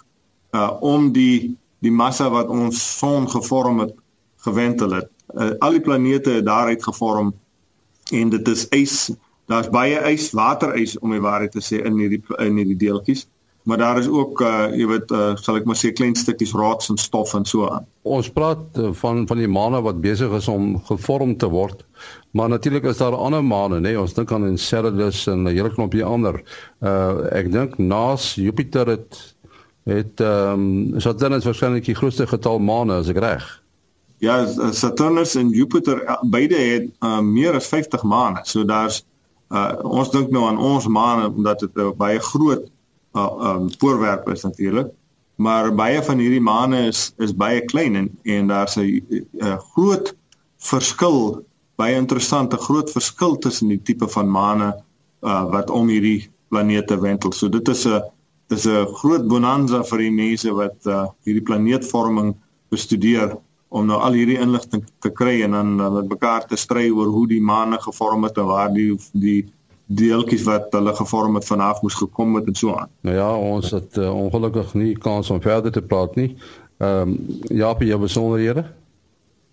uh 0.55 0.71
om 0.81 1.11
die 1.11 1.57
die 1.85 1.91
massa 1.91 2.29
wat 2.33 2.49
ons 2.49 2.79
son 2.97 3.27
gevorm 3.29 3.79
het 3.79 3.93
gewentel 4.41 4.95
het. 4.97 5.09
Uh, 5.35 5.51
al 5.59 5.75
die 5.77 5.83
planete 5.83 6.39
het 6.39 6.45
daaruit 6.45 6.83
gevorm 6.83 7.33
en 8.11 8.29
dit 8.29 8.47
is 8.47 8.65
ys. 8.73 8.95
Daar's 9.45 9.69
baie 9.69 9.99
ys, 10.11 10.31
waterys 10.31 10.97
om 10.99 11.11
die 11.13 11.21
waarheid 11.21 11.51
te 11.51 11.61
sê 11.61 11.83
in 11.85 11.99
hierdie 12.01 12.23
in 12.43 12.57
hierdie 12.57 12.79
deeltjies 12.87 13.27
maar 13.67 13.77
daar 13.77 13.97
is 13.99 14.07
ook 14.07 14.41
uh 14.41 14.67
jy 14.71 14.85
weet 14.87 15.11
uh 15.11 15.35
sal 15.35 15.57
ek 15.59 15.65
maar 15.67 15.75
sê 15.75 15.91
klein 15.91 16.15
stukkies 16.15 16.53
rots 16.55 16.87
en 16.89 16.97
stof 16.97 17.33
en 17.35 17.45
so 17.45 17.67
aan. 17.67 17.83
Ons 18.07 18.29
praat 18.31 18.79
uh, 18.79 18.93
van 19.01 19.25
van 19.27 19.41
die 19.41 19.49
maane 19.51 19.81
wat 19.83 19.99
besig 20.01 20.31
is 20.37 20.47
om 20.47 20.77
gevorm 20.87 21.35
te 21.37 21.49
word. 21.51 21.83
Maar 22.31 22.49
natuurlik 22.49 22.87
is 22.87 23.01
daar 23.01 23.15
ander 23.15 23.43
maane, 23.43 23.81
nê? 23.81 23.91
Nee? 23.91 23.99
Ons 23.99 24.15
dink 24.15 24.31
aan 24.31 24.47
Enceladus 24.47 25.25
en 25.27 25.43
'n 25.43 25.51
hele 25.51 25.73
klompie 25.73 26.05
ander. 26.05 26.39
Uh 26.79 27.27
ek 27.31 27.51
dink 27.51 27.77
naas 27.77 28.35
Jupiter 28.35 28.87
het 28.87 29.19
het 29.83 30.23
ehm 30.23 30.63
um, 30.93 30.99
Saturnus 30.99 31.43
waarskynlik 31.43 31.85
die 31.85 31.95
grootste 31.95 32.27
getal 32.27 32.59
maane 32.59 33.01
as 33.03 33.11
ek 33.11 33.19
reg. 33.19 33.43
Ja, 34.23 34.47
Saturnus 34.71 35.35
en 35.35 35.49
Jupiter 35.49 36.17
beide 36.23 36.55
het 36.55 36.87
uh, 37.03 37.19
meer 37.19 37.59
as 37.59 37.67
50 37.67 38.03
maane. 38.03 38.39
So 38.43 38.63
daar's 38.63 39.03
uh 39.51 39.75
ons 39.83 40.09
dink 40.11 40.31
nou 40.31 40.47
aan 40.47 40.57
ons 40.57 40.87
maane 40.87 41.27
omdat 41.27 41.59
dit 41.59 41.77
uh, 41.83 41.91
baie 41.91 42.19
groot 42.19 42.71
uh, 43.17 43.51
um 43.51 43.67
voorwerp 43.79 44.29
is 44.33 44.45
natuurlik. 44.47 44.93
Maar 45.37 45.69
baie 45.75 46.01
van 46.03 46.17
hierdie 46.17 46.41
maane 46.41 46.87
is 46.87 47.11
is 47.17 47.35
baie 47.35 47.61
klein 47.65 47.95
en 47.95 48.09
en 48.23 48.47
daar's 48.47 48.77
'n 48.77 49.57
groot 49.73 50.15
verskil, 50.57 51.45
baie 51.75 51.95
interessante 51.95 52.57
groot 52.57 52.91
verskil 52.91 53.37
tussen 53.37 53.67
die 53.67 53.81
tipe 53.81 54.07
van 54.07 54.31
maane 54.31 54.69
uh, 55.21 55.45
wat 55.51 55.69
om 55.69 55.87
hierdie 55.87 56.29
planete 56.49 56.99
wentel. 56.99 57.31
So 57.31 57.49
dit 57.49 57.67
is 57.67 57.85
'n 57.85 58.01
dis 58.47 58.65
'n 58.65 58.87
groot 59.01 59.27
bonanza 59.27 59.83
vir 59.83 59.97
die 59.97 60.11
mense 60.11 60.53
wat 60.53 60.85
uh, 60.85 61.05
hierdie 61.25 61.43
planeetvorming 61.43 62.35
bestudeer 62.69 63.37
om 63.69 63.85
nou 63.85 63.99
al 63.99 64.15
hierdie 64.15 64.39
inligting 64.39 64.85
te 65.03 65.11
kry 65.11 65.41
en 65.43 65.51
dan 65.51 65.79
uh, 65.79 65.91
met 65.99 66.09
mekaar 66.09 66.47
te 66.47 66.55
stry 66.55 66.89
oor 66.89 67.11
hoe 67.11 67.27
die 67.27 67.41
maane 67.41 67.79
gevorm 67.83 68.23
het 68.23 68.37
en 68.37 68.47
waar 68.47 68.71
die 68.73 68.95
die 69.11 69.41
deeltjies 69.87 70.43
wat 70.43 70.67
hulle 70.75 70.95
gevorm 70.95 71.35
het 71.35 71.45
vanaf 71.47 71.81
moes 71.81 71.93
gekom 71.95 72.35
het 72.35 72.47
en 72.47 72.55
so 72.55 72.75
aan. 72.75 72.89
Nou 73.01 73.15
ja, 73.15 73.37
ons 73.37 73.71
het 73.71 73.97
uh, 73.97 74.15
ongelukkig 74.15 74.73
nie 74.73 74.97
kans 74.97 75.29
om 75.29 75.41
verder 75.41 75.71
te 75.71 75.81
praat 75.81 76.15
nie. 76.15 76.35
Ehm 76.77 77.01
um, 77.01 77.17
Japie, 77.47 77.87
jou 77.87 77.99
besonderhede? 77.99 78.65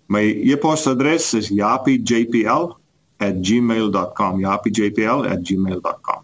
My 0.07 0.51
e-posadres 0.53 1.35
is 1.35 1.49
japijpl@gmail.com. 1.49 4.41
japijpl@gmail.com. 4.41 6.23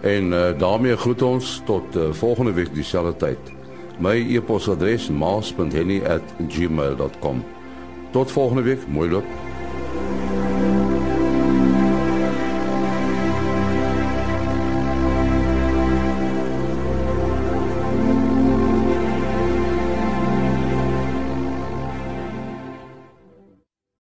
En 0.06 0.32
uh, 0.32 0.58
daarmee 0.58 0.98
groet 0.98 1.22
ons 1.22 1.62
tot 1.66 1.96
uh, 1.96 2.14
volgende 2.14 2.54
week 2.54 2.74
dieselfde 2.74 3.16
tyd. 3.18 3.38
My 4.00 4.36
e-posadres 4.36 5.10
maas.henny@gmail.com. 5.10 7.44
Tot 8.12 8.32
volgende 8.32 8.62
week, 8.62 8.88
mooi 8.88 9.10
loop. 9.10 9.26